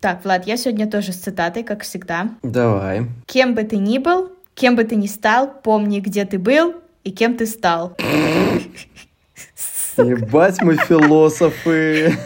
Так, 0.00 0.22
Влад, 0.22 0.46
я 0.46 0.56
сегодня 0.56 0.88
тоже 0.88 1.12
с 1.12 1.16
цитатой, 1.16 1.64
как 1.64 1.82
всегда. 1.82 2.28
Давай. 2.44 3.06
Кем 3.26 3.56
бы 3.56 3.64
ты 3.64 3.78
ни 3.78 3.98
был, 3.98 4.30
кем 4.54 4.76
бы 4.76 4.84
ты 4.84 4.94
ни 4.94 5.08
стал, 5.08 5.52
помни, 5.52 5.98
где 5.98 6.24
ты 6.24 6.38
был 6.38 6.76
и 7.02 7.10
кем 7.10 7.36
ты 7.36 7.46
стал. 7.46 7.96
Ебать 9.96 10.62
мы 10.62 10.76
философы. 10.76 12.16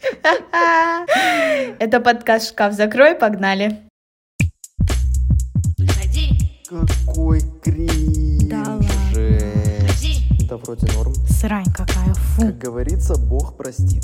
Это 1.78 2.00
подкаст 2.00 2.48
«Шкаф 2.48 2.72
закрой», 2.72 3.14
погнали. 3.14 3.78
Какой 6.68 7.42
кринж. 7.62 8.42
Да 8.50 8.58
ладно. 8.58 8.88
Да 10.48 10.56
вроде 10.56 10.92
норм. 10.96 11.14
Срань 11.28 11.72
какая, 11.72 12.12
фу. 12.12 12.42
Как 12.42 12.58
говорится, 12.58 13.16
Бог 13.16 13.56
простит. 13.56 14.02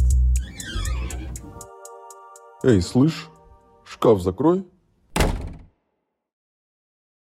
Эй, 2.68 2.82
слышь, 2.82 3.28
шкаф 3.84 4.20
закрой. 4.20 4.66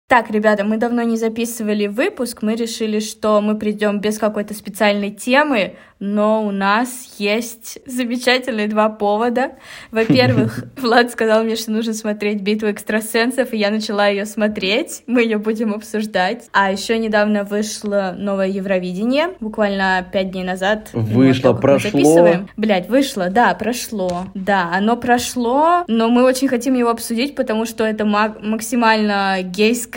Так, 0.08 0.30
ребята, 0.30 0.64
мы 0.64 0.78
давно 0.78 1.02
не 1.02 1.18
записывали 1.18 1.86
выпуск, 1.86 2.40
мы 2.40 2.54
решили, 2.54 2.98
что 2.98 3.42
мы 3.42 3.58
придем 3.58 4.00
без 4.00 4.18
какой-то 4.18 4.54
специальной 4.54 5.10
темы, 5.10 5.74
но 6.00 6.46
у 6.46 6.50
нас 6.50 7.16
есть 7.18 7.78
замечательные 7.84 8.68
два 8.68 8.88
повода. 8.88 9.52
Во-первых, 9.90 10.64
Влад 10.80 11.10
сказал 11.10 11.44
мне, 11.44 11.56
что 11.56 11.72
нужно 11.72 11.92
смотреть 11.92 12.40
«Битву 12.40 12.70
экстрасенсов», 12.70 13.52
и 13.52 13.58
я 13.58 13.70
начала 13.70 14.08
ее 14.08 14.24
смотреть, 14.24 15.02
мы 15.06 15.22
ее 15.22 15.36
будем 15.36 15.74
обсуждать. 15.74 16.48
А 16.52 16.72
еще 16.72 16.98
недавно 16.98 17.44
вышло 17.44 18.14
новое 18.16 18.46
Евровидение, 18.48 19.34
буквально 19.40 20.06
пять 20.10 20.30
дней 20.30 20.44
назад. 20.44 20.88
Вышло, 20.94 21.52
мы 21.52 21.60
прошло. 21.60 21.90
Блять, 22.56 22.88
вышло, 22.88 23.28
да, 23.28 23.52
прошло. 23.54 24.26
Да, 24.34 24.70
оно 24.72 24.96
прошло, 24.96 25.84
но 25.86 26.08
мы 26.08 26.22
очень 26.24 26.48
хотим 26.48 26.72
его 26.72 26.88
обсудить, 26.88 27.34
потому 27.34 27.66
что 27.66 27.84
это 27.84 28.04
мак- 28.04 28.40
максимально 28.40 29.40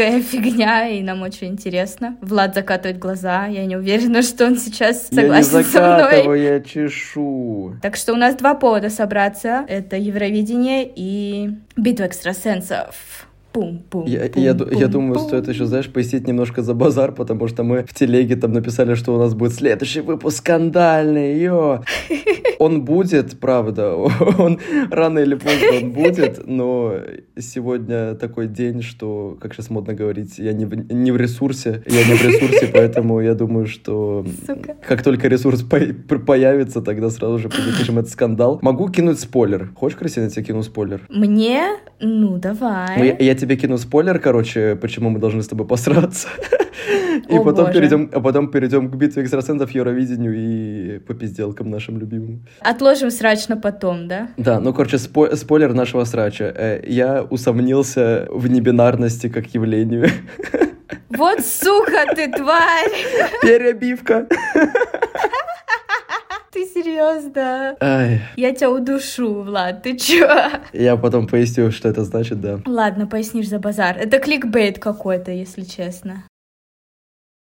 гейская 0.02 0.22
фигня, 0.42 0.88
и 0.88 1.02
нам 1.02 1.22
очень 1.22 1.48
интересно. 1.50 2.18
Влад 2.22 2.56
закатывает 2.56 3.00
глаза, 3.00 3.46
я 3.46 3.66
не 3.66 3.76
уверена, 3.76 4.22
что 4.22 4.46
он 4.46 4.58
сейчас 4.58 5.08
Я 5.12 5.24
не 5.24 5.44
согласен 5.44 5.64
со 5.64 5.82
мной. 5.82 6.44
я 6.44 6.60
чешу. 6.60 7.76
Так 7.82 7.96
что 7.96 8.14
у 8.14 8.16
нас 8.16 8.36
два 8.36 8.54
повода 8.54 8.90
собраться. 8.90 9.66
Это 9.68 9.98
Евровидение 9.98 10.90
и 10.94 11.52
Битва 11.76 12.06
экстрасенсов. 12.06 13.28
Пум-пум. 13.54 14.06
Я, 14.06 14.30
я, 14.36 14.54
ду- 14.54 14.68
я 14.72 14.88
думаю, 14.88 15.20
стоит 15.20 15.48
еще, 15.48 15.66
знаешь, 15.66 15.90
пояснить 15.92 16.28
немножко 16.28 16.62
за 16.62 16.74
базар, 16.74 17.12
потому 17.12 17.48
что 17.48 17.64
мы 17.64 17.84
в 17.84 17.94
телеге 17.94 18.36
там 18.36 18.54
написали, 18.54 18.96
что 18.96 19.14
у 19.16 19.18
нас 19.18 19.34
будет 19.34 19.54
следующий 19.54 20.02
выпуск 20.02 20.38
скандальный, 20.38 21.40
йо. 21.42 21.82
Он 22.60 22.86
будет, 22.86 23.40
правда, 23.40 23.96
он 24.38 24.60
рано 24.92 25.18
или 25.20 25.34
поздно 25.34 25.68
он 25.82 25.92
будет, 25.94 26.42
но 26.46 26.94
сегодня 27.40 28.14
такой 28.14 28.48
день, 28.48 28.84
что, 28.84 29.36
как 29.42 29.56
сейчас 29.56 29.72
модно 29.72 29.96
говорить, 29.96 30.38
я 30.38 30.54
не 30.54 30.66
в, 30.66 30.76
не 30.94 31.12
в 31.12 31.18
ресурсе, 31.18 31.82
я 31.88 32.08
не 32.08 32.14
в 32.14 32.24
ресурсе, 32.24 32.68
поэтому 32.74 33.20
я 33.20 33.34
думаю, 33.34 33.66
что 33.66 34.24
Сука. 34.46 34.76
как 34.88 35.02
только 35.02 35.28
ресурс 35.28 35.64
по- 35.64 36.20
появится, 36.20 36.82
тогда 36.82 37.10
сразу 37.10 37.40
же 37.40 37.50
запишем 37.50 37.98
этот 37.98 38.12
скандал. 38.12 38.60
Могу 38.62 38.90
кинуть 38.90 39.20
спойлер. 39.20 39.72
Хочешь, 39.76 39.98
Кристина, 39.98 40.26
я 40.26 40.30
тебе 40.30 40.44
кину 40.46 40.62
спойлер? 40.62 41.02
Мне? 41.10 41.64
Ну, 42.00 42.38
давай. 42.38 42.98
Ну, 43.00 43.04
я, 43.06 43.16
я 43.20 43.36
тебе 43.42 43.56
кину 43.56 43.78
спойлер, 43.78 44.20
короче, 44.20 44.76
почему 44.76 45.10
мы 45.10 45.20
должны 45.20 45.42
с 45.42 45.48
тобой 45.48 45.68
посраться. 45.68 46.28
И 47.30 47.38
О, 47.38 47.44
потом 47.44 47.66
боже. 47.66 47.74
перейдем, 47.74 48.10
а 48.14 48.20
потом 48.20 48.48
перейдем 48.52 48.90
к 48.90 48.96
битве 48.96 49.22
экстрасенсов, 49.24 49.72
Евровидению 49.72 50.34
и 50.36 51.00
по 51.00 51.14
пизделкам 51.14 51.70
нашим 51.70 52.00
любимым. 52.00 52.40
Отложим 52.62 53.12
срач 53.12 53.48
на 53.50 53.58
потом, 53.58 54.08
да? 54.08 54.28
Да, 54.38 54.60
ну, 54.60 54.74
короче, 54.74 54.98
спо- 54.98 55.36
спойлер 55.36 55.74
нашего 55.74 56.06
срача. 56.06 56.46
Э, 56.58 56.82
Я 56.88 57.24
усомнился 57.24 58.28
в 58.32 58.48
небинарности 58.48 59.30
как 59.30 59.54
явлению. 59.56 60.08
Вот 61.10 61.40
сука 61.46 62.06
ты, 62.16 62.32
тварь! 62.32 62.92
Перебивка. 63.42 64.28
Ты 66.62 66.68
серьезно? 66.68 67.76
Ай, 67.80 68.22
Я 68.38 68.54
тебя 68.54 68.70
удушу, 68.70 69.42
Влад, 69.42 69.82
ты 69.82 69.98
чё? 69.98 70.30
я 70.74 70.96
потом 70.96 71.28
поясню, 71.28 71.72
что 71.72 71.90
это 71.90 72.04
значит, 72.04 72.40
да. 72.40 72.60
Ладно, 72.68 73.08
пояснишь 73.08 73.50
за 73.50 73.58
базар. 73.58 73.98
Это 73.98 74.20
кликбейт 74.20 74.78
какой-то, 74.78 75.32
если 75.32 75.64
честно. 75.64 76.24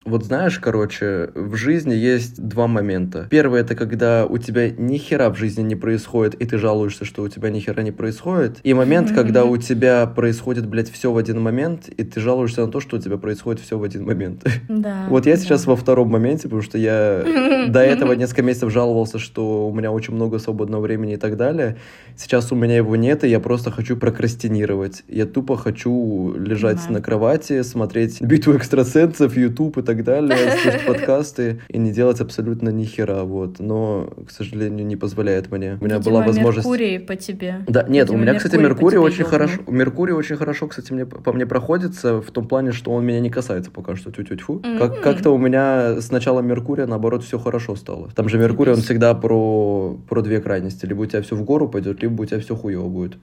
Вот 0.05 0.25
знаешь, 0.25 0.59
короче, 0.59 1.31
в 1.35 1.55
жизни 1.55 1.95
есть 1.95 2.41
два 2.43 2.67
момента. 2.67 3.27
Первый 3.31 3.61
это 3.61 3.75
когда 3.75 4.27
у 4.27 4.39
тебя 4.39 4.71
ни 4.71 4.99
хера 4.99 5.31
в 5.31 5.37
жизни 5.37 5.63
не 5.63 5.77
происходит, 5.77 6.35
и 6.35 6.45
ты 6.45 6.59
жалуешься, 6.59 7.05
что 7.05 7.23
у 7.23 7.29
тебя 7.29 7.51
ни 7.51 7.61
хера 7.61 7.83
не 7.83 7.93
происходит. 7.93 8.59
И 8.65 8.75
момент, 8.75 9.13
когда 9.13 9.45
у 9.45 9.57
тебя 9.57 10.07
происходит, 10.07 10.67
блядь, 10.67 10.91
все 10.91 11.13
в 11.13 11.17
один 11.17 11.41
момент, 11.41 11.89
и 11.89 12.03
ты 12.03 12.21
жалуешься 12.21 12.67
на 12.67 12.73
то, 12.73 12.81
что 12.81 12.97
у 12.97 13.01
тебя 13.01 13.17
происходит 13.17 13.63
все 13.63 13.79
в 13.79 13.83
один 13.83 14.05
момент. 14.05 14.45
Да. 14.69 15.07
Вот 15.09 15.27
я 15.27 15.35
да. 15.35 15.41
сейчас 15.41 15.67
во 15.67 15.77
втором 15.77 16.09
моменте, 16.09 16.45
потому 16.45 16.63
что 16.63 16.79
я 16.79 17.25
до 17.69 17.81
этого 17.81 18.13
несколько 18.15 18.43
месяцев 18.43 18.73
жаловался, 18.73 19.19
что 19.19 19.69
у 19.69 19.75
меня 19.75 19.93
очень 19.93 20.15
много 20.15 20.39
свободного 20.39 20.83
времени 20.83 21.15
и 21.15 21.17
так 21.17 21.37
далее. 21.37 21.77
Сейчас 22.17 22.51
у 22.53 22.57
меня 22.57 22.77
его 22.77 22.97
нет, 22.97 23.25
и 23.25 23.29
я 23.29 23.41
просто 23.41 23.71
хочу 23.71 23.97
прокрастинировать. 23.97 25.03
Я 25.09 25.27
тупо 25.27 25.57
хочу 25.57 26.35
лежать 26.37 26.89
на 26.89 27.01
кровати, 27.01 27.63
смотреть 27.63 28.21
битву 28.21 28.57
экстрасенсов, 28.57 29.37
YouTube 29.37 29.79
и 29.79 29.83
так 29.83 29.92
далее, 29.95 30.37
слушать 30.63 30.87
подкасты 30.87 31.61
и 31.69 31.79
не 31.79 31.93
делать 31.93 32.21
абсолютно 32.21 32.71
ни 32.71 32.85
хера, 32.85 33.25
вот. 33.25 33.59
Но, 33.59 34.11
к 34.27 34.31
сожалению, 34.31 34.87
не 34.87 34.97
позволяет 34.97 35.51
мне. 35.51 35.79
У 35.81 35.85
меня 35.85 35.99
Видимо, 35.99 36.17
была 36.17 36.27
возможность... 36.27 36.67
Меркурий 36.67 36.99
по 36.99 37.17
тебе. 37.17 37.65
Да, 37.69 37.85
нет, 37.89 38.11
у 38.11 38.17
меня, 38.17 38.35
кстати, 38.35 38.57
Меркурий 38.57 38.99
очень 38.99 39.21
ёбнул. 39.21 39.31
хорошо. 39.31 39.61
Меркурий 39.69 40.15
очень 40.15 40.37
хорошо, 40.37 40.69
кстати, 40.69 40.93
мне 40.93 41.05
по 41.07 41.33
мне 41.33 41.47
проходится 41.47 42.21
в 42.21 42.31
том 42.31 42.49
плане, 42.49 42.73
что 42.73 42.91
он 42.93 43.05
меня 43.05 43.21
не 43.21 43.31
касается 43.31 43.71
пока 43.71 43.97
что. 43.97 44.11
тю 44.11 44.23
тю 44.23 44.37
тьфу 44.37 44.63
Как 44.79 45.01
как-то 45.01 45.31
у 45.31 45.39
меня 45.39 46.01
с 46.01 46.11
начала 46.11 46.41
Меркурия 46.41 46.87
наоборот 46.87 47.25
все 47.25 47.39
хорошо 47.39 47.77
стало. 47.77 48.11
Там 48.15 48.29
же 48.29 48.39
Меркурий 48.39 48.73
он 48.73 48.81
всегда 48.81 49.15
про 49.15 49.99
про 50.09 50.23
две 50.23 50.41
крайности. 50.41 50.87
Либо 50.87 51.03
у 51.03 51.07
тебя 51.07 51.23
все 51.23 51.37
в 51.37 51.43
гору 51.43 51.69
пойдет, 51.69 52.03
либо 52.03 52.23
у 52.23 52.25
тебя 52.25 52.41
все 52.41 52.57
хуево 52.57 52.89
будет. 52.89 53.17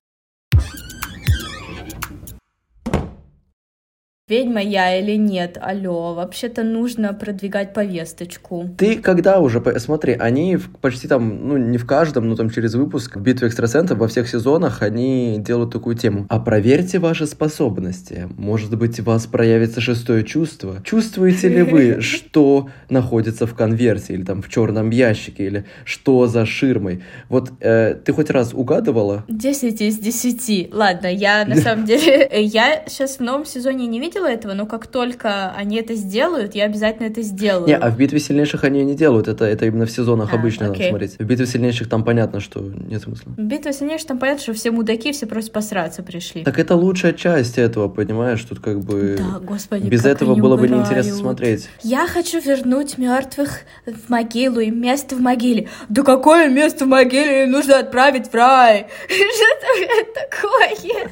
Ведьма 4.30 4.62
я 4.62 4.96
или 5.00 5.16
нет? 5.16 5.58
Алло, 5.60 6.14
вообще-то 6.14 6.64
нужно 6.64 7.14
продвигать 7.14 7.74
повесточку. 7.74 8.70
Ты 8.78 8.98
когда 8.98 9.40
уже, 9.40 9.60
смотри, 9.80 10.14
они 10.14 10.60
почти 10.82 11.08
там, 11.08 11.48
ну 11.48 11.58
не 11.58 11.80
в 11.80 11.88
каждом, 11.88 12.30
но 12.30 12.36
там 12.36 12.52
через 12.52 12.76
выпуск 12.76 13.18
битвы 13.18 13.48
экстрасенсов 13.48 13.98
во 13.98 14.08
всех 14.08 14.30
сезонах 14.30 14.84
они 14.84 15.38
делают 15.40 15.74
такую 15.74 15.96
тему. 15.96 16.28
А 16.30 16.40
проверьте 16.40 17.00
ваши 17.00 17.26
способности. 17.26 18.30
Может 18.38 18.78
быть, 18.78 19.00
у 19.00 19.04
вас 19.04 19.26
проявится 19.26 19.82
шестое 19.82 20.24
чувство. 20.24 20.76
Чувствуете 20.84 21.50
ли 21.50 21.64
вы, 21.64 21.98
что 22.02 22.70
находится 22.88 23.48
в 23.48 23.56
конверте 23.56 24.14
или 24.14 24.24
там 24.24 24.44
в 24.44 24.50
черном 24.50 24.92
ящике 24.92 25.48
или 25.48 25.66
что 25.86 26.28
за 26.28 26.46
ширмой? 26.46 27.02
Вот 27.30 27.52
э, 27.62 27.96
ты 27.96 28.14
хоть 28.14 28.30
раз 28.30 28.54
угадывала? 28.54 29.26
10 29.28 29.82
из 29.82 29.98
10. 29.98 30.70
Ладно, 30.72 31.08
я 31.08 31.46
на 31.48 31.56
самом 31.56 31.86
деле... 31.86 32.30
Я 32.60 32.84
сейчас 32.88 33.18
в 33.18 33.22
новом 33.22 33.46
сезоне 33.46 33.88
не 33.88 34.00
видела 34.00 34.19
этого, 34.26 34.54
но 34.54 34.66
как 34.66 34.88
только 34.88 35.52
они 35.52 35.78
это 35.78 35.96
сделают, 35.96 36.56
я 36.56 36.66
обязательно 36.66 37.08
это 37.08 37.22
сделаю. 37.22 37.68
Не, 37.68 37.76
а 37.76 37.90
в 37.90 37.98
битве 37.98 38.20
сильнейших 38.20 38.64
они 38.64 38.84
не 38.84 38.96
делают. 38.96 39.28
Это, 39.28 39.46
это 39.46 39.66
именно 39.66 39.86
в 39.86 39.92
сезонах 39.92 40.34
А, 40.34 40.36
обычно 40.36 40.68
надо 40.68 40.76
окей. 40.78 40.90
смотреть. 40.90 41.16
В 41.20 41.24
битве 41.24 41.46
сильнейших 41.46 41.90
там 41.90 42.04
понятно, 42.04 42.40
что 42.40 42.60
нет 42.62 43.02
смысла. 43.04 43.32
Битва 43.38 43.74
сильнейших, 43.74 44.08
там 44.08 44.20
понятно, 44.20 44.44
что 44.44 44.54
все 44.54 44.72
мудаки, 44.72 45.12
все 45.12 45.26
просто 45.26 45.52
посраться 45.52 46.04
пришли. 46.04 46.44
Так 46.44 46.60
это 46.60 46.76
лучшая 46.76 47.14
часть 47.14 47.58
этого, 47.58 47.88
понимаешь? 47.90 48.42
Тут 48.44 48.60
как 48.60 48.80
бы... 48.80 49.18
Да, 49.18 49.40
господи, 49.40 49.88
Без 49.88 50.06
этого 50.06 50.36
было 50.36 50.56
бы 50.58 50.64
угорают. 50.66 50.88
неинтересно 50.90 51.16
смотреть. 51.16 51.70
Я 51.84 52.08
хочу 52.08 52.40
вернуть 52.40 52.98
мертвых 52.98 53.60
в 53.86 54.10
могилу 54.10 54.60
и 54.60 54.70
место 54.72 55.16
в 55.16 55.20
могиле. 55.22 55.68
Да 55.90 56.04
какое 56.04 56.50
место 56.50 56.86
в 56.86 56.88
могиле 56.88 57.46
нужно 57.48 57.80
отправить 57.80 58.28
в 58.28 58.34
рай? 58.34 58.88
Что 59.08 60.14
такое? 60.14 61.10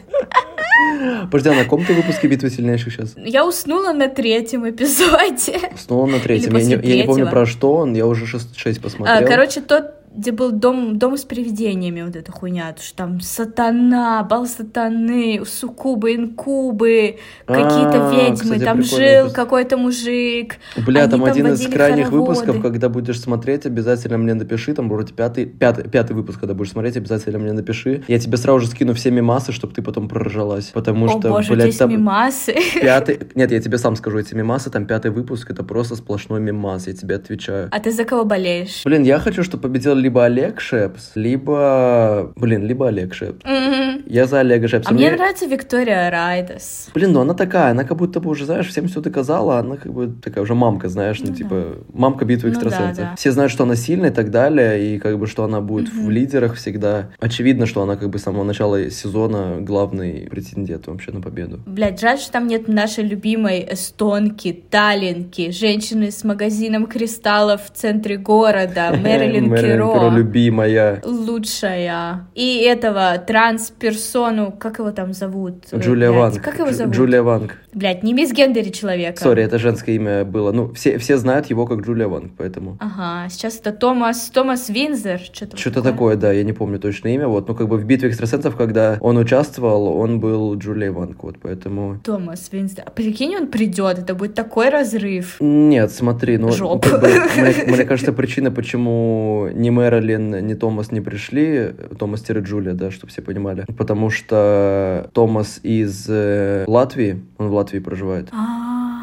Подожди, 1.31 1.49
а 1.49 1.53
на 1.53 1.63
каком 1.63 1.83
ты 1.85 1.93
выпуске 1.93 2.27
битвы 2.27 2.49
сильнейших 2.49 2.93
сейчас? 2.97 3.15
Я 3.17 3.45
уснула 3.45 3.93
на 3.93 4.09
третьем 4.09 4.69
эпизоде. 4.69 5.59
Снова 5.77 6.07
на 6.07 6.19
третьем. 6.19 6.55
Я 6.55 6.63
не, 6.63 6.87
я 6.87 6.95
не 6.97 7.03
помню 7.03 7.29
про 7.29 7.45
что 7.45 7.73
он, 7.73 7.93
я 7.93 8.05
уже 8.05 8.25
шесть, 8.25 8.57
шесть 8.57 8.79
А, 8.79 8.81
посмотрел. 8.83 9.27
короче, 9.27 9.61
тот, 9.61 9.93
где 10.17 10.31
был 10.31 10.51
дом, 10.51 10.97
дом 10.97 11.15
с 11.15 11.23
привидениями, 11.23 12.01
вот 12.01 12.15
эта 12.15 12.31
хуйня, 12.31 12.73
то, 12.73 12.81
что 12.81 12.97
там 12.97 13.21
сатана, 13.21 14.23
бал 14.23 14.47
сатаны, 14.47 15.43
суккубы, 15.45 16.15
инкубы, 16.15 17.17
какие-то 17.45 18.09
А, 18.09 18.29
ведьмы, 18.29 18.59
там 18.59 18.81
жил 18.81 19.29
какой-то 19.31 19.77
мужик. 19.77 20.57
Бля, 20.75 21.07
там 21.07 21.23
один 21.23 21.47
из 21.47 21.67
крайних 21.67 22.09
выпусков, 22.09 22.61
когда 22.61 22.89
будешь 22.89 23.21
смотреть, 23.21 23.65
обязательно 23.65 24.17
мне 24.17 24.33
напиши, 24.33 24.73
там 24.73 24.89
вроде 24.89 25.13
пятый, 25.13 25.45
пятый, 25.45 25.87
пятый 25.87 26.13
выпуск, 26.13 26.39
когда 26.39 26.55
будешь 26.55 26.71
смотреть, 26.71 26.97
обязательно 26.97 27.37
мне 27.37 27.53
напиши. 27.53 28.03
Я 28.07 28.19
тебе 28.19 28.37
сразу 28.37 28.61
же 28.61 28.67
скину 28.67 28.93
все 28.93 29.11
мемасы, 29.11 29.51
чтобы 29.51 29.73
ты 29.73 29.83
потом 29.83 30.09
проржалась. 30.09 30.71
Потому 30.73 31.07
что, 31.09 31.29
боже, 31.29 31.53
блядь, 31.53 31.77
там 31.77 31.91
мимасы. 31.91 32.55
пятый... 32.81 33.19
Нет, 33.35 33.51
я 33.51 33.59
тебе 33.59 33.77
сам 33.77 33.95
скажу, 33.95 34.17
эти 34.17 34.33
мемасы, 34.33 34.71
там 34.71 34.87
пятый 34.87 35.11
выпуск, 35.11 35.51
это 35.51 35.63
просто 35.63 35.95
сплошной 35.95 36.39
мемас, 36.39 36.87
я 36.87 36.93
тебе 36.93 37.15
отвечаю. 37.15 37.69
А 37.71 37.79
ты 37.79 37.91
за 37.91 38.03
кого 38.03 38.25
болеешь? 38.25 38.81
Блин, 38.83 39.03
я 39.03 39.19
хочу, 39.19 39.43
чтобы 39.43 39.63
победил 39.63 39.93
либо 40.07 40.23
Олег 40.23 40.61
Шепс, 40.61 41.11
либо... 41.15 42.31
Блин, 42.37 42.65
либо 42.65 42.87
Олег 42.87 43.13
Шепс. 43.13 43.43
Мгм. 43.43 44.03
Я 44.07 44.25
за 44.25 44.39
Олега 44.39 44.67
Шепса. 44.69 44.89
А 44.89 44.93
мне 44.93 45.11
нравится 45.11 45.45
Виктория 45.47 46.09
Райдес. 46.09 46.87
Блин, 46.93 47.11
ну 47.11 47.19
она 47.19 47.33
такая, 47.33 47.71
она 47.71 47.83
как 47.83 47.97
будто 47.97 48.21
бы 48.21 48.29
уже, 48.29 48.45
знаешь, 48.45 48.67
всем 48.69 48.87
все 48.87 49.01
доказала, 49.01 49.59
она 49.59 49.75
как 49.75 49.91
бы 49.91 50.07
такая 50.23 50.43
уже 50.45 50.55
мамка, 50.55 50.87
знаешь, 50.87 51.19
ну, 51.19 51.27
Ну 51.31 51.35
типа, 51.35 51.63
мамка 51.93 52.23
битвы 52.23 52.51
Ну 52.51 52.55
да, 52.55 52.61
экстрасенсов. 52.67 52.97
да. 53.03 53.15
Все 53.17 53.31
знают, 53.31 53.51
что 53.51 53.63
она 53.63 53.75
сильная 53.75 54.11
и 54.11 54.13
так 54.13 54.31
далее, 54.31 54.95
и 54.95 54.97
как 54.99 55.19
бы, 55.19 55.27
что 55.27 55.43
она 55.43 55.59
будет 55.59 55.89
в 55.89 55.99
Мгм. 56.03 56.09
лидерах 56.11 56.55
всегда. 56.55 57.09
Очевидно, 57.19 57.65
что 57.65 57.81
она 57.81 57.97
как 57.97 58.09
бы 58.09 58.17
с 58.17 58.23
самого 58.23 58.45
начала 58.45 58.89
сезона 58.89 59.57
главный 59.59 60.27
претендент 60.31 60.87
вообще 60.87 61.11
на 61.11 61.19
победу. 61.21 61.59
Блядь, 61.65 61.99
жаль, 61.99 62.17
что 62.17 62.31
там 62.31 62.47
нет 62.47 62.69
нашей 62.69 63.03
любимой 63.03 63.67
эстонки, 63.69 64.53
таллинки, 64.69 65.51
женщины 65.51 66.11
с 66.11 66.23
магазином 66.23 66.85
кристаллов 66.87 67.61
в 67.65 67.71
центре 67.75 68.15
города, 68.15 68.91
Мэрилин 69.03 69.53
Киро. 69.53 69.86
Любимая. 70.11 71.01
Лучшая. 71.03 72.27
И 72.35 72.63
этого 72.63 73.17
трансперсону, 73.17 74.51
как 74.51 74.79
его 74.79 74.91
там 74.91 75.13
зовут? 75.13 75.65
Э, 75.71 75.79
Джулия 75.79 76.09
блядь, 76.09 76.19
Ванг. 76.19 76.41
Как 76.41 76.59
его 76.59 76.71
зовут? 76.71 76.95
Джулия 76.95 77.23
Ванг. 77.23 77.57
Блядь, 77.73 78.03
не 78.03 78.13
мисгендери 78.13 78.69
человека. 78.69 79.21
Sorry, 79.21 79.43
это 79.43 79.59
женское 79.59 79.95
имя 79.95 80.25
было. 80.25 80.51
Ну, 80.51 80.73
все, 80.73 80.97
все 80.97 81.17
знают 81.17 81.47
его 81.47 81.65
как 81.65 81.81
Джулия 81.81 82.07
Ванг, 82.07 82.31
поэтому... 82.37 82.77
Ага, 82.79 83.29
сейчас 83.29 83.59
это 83.59 83.71
Томас, 83.71 84.29
Томас 84.33 84.69
Винзер, 84.69 85.19
что-то 85.19 85.57
Что-то 85.57 85.81
такое, 85.81 86.15
да, 86.15 86.31
я 86.31 86.43
не 86.43 86.53
помню 86.53 86.79
точно 86.79 87.09
имя. 87.09 87.27
Вот, 87.27 87.47
ну, 87.47 87.55
как 87.55 87.67
бы 87.67 87.77
в 87.77 87.85
битве 87.85 88.09
экстрасенсов, 88.09 88.55
когда 88.55 88.97
он 89.01 89.17
участвовал, 89.17 89.87
он 89.87 90.19
был 90.19 90.55
Джулия 90.55 90.91
Ванг, 90.91 91.23
вот, 91.23 91.37
поэтому... 91.41 91.99
Томас 92.03 92.49
Винзер. 92.51 92.83
А 92.85 92.89
прикинь, 92.89 93.35
он 93.35 93.47
придет, 93.47 93.99
это 93.99 94.15
будет 94.15 94.33
такой 94.33 94.69
разрыв. 94.69 95.37
Нет, 95.39 95.91
смотри, 95.91 96.37
ну, 96.37 96.51
Жоп. 96.51 96.83
как 96.83 97.01
бы, 97.01 97.07
мне, 97.37 97.53
мне 97.67 97.83
кажется, 97.85 98.13
причина, 98.13 98.51
почему 98.51 99.49
ни 99.53 99.69
Мэрилин, 99.77 100.45
ни 100.47 100.53
Томас 100.55 100.91
не 100.91 101.01
пришли, 101.01 101.73
Томас-Джулия, 101.99 102.73
да, 102.73 102.89
чтобы 102.89 103.11
все 103.11 103.21
понимали, 103.21 103.65
потому 103.77 104.09
что 104.09 105.09
Томас 105.13 105.59
из 105.61 106.07
э, 106.09 106.65
Латвии, 106.67 107.21
он 107.37 107.49
в 107.49 107.53
Латвии 107.53 107.79
проживает. 107.79 108.29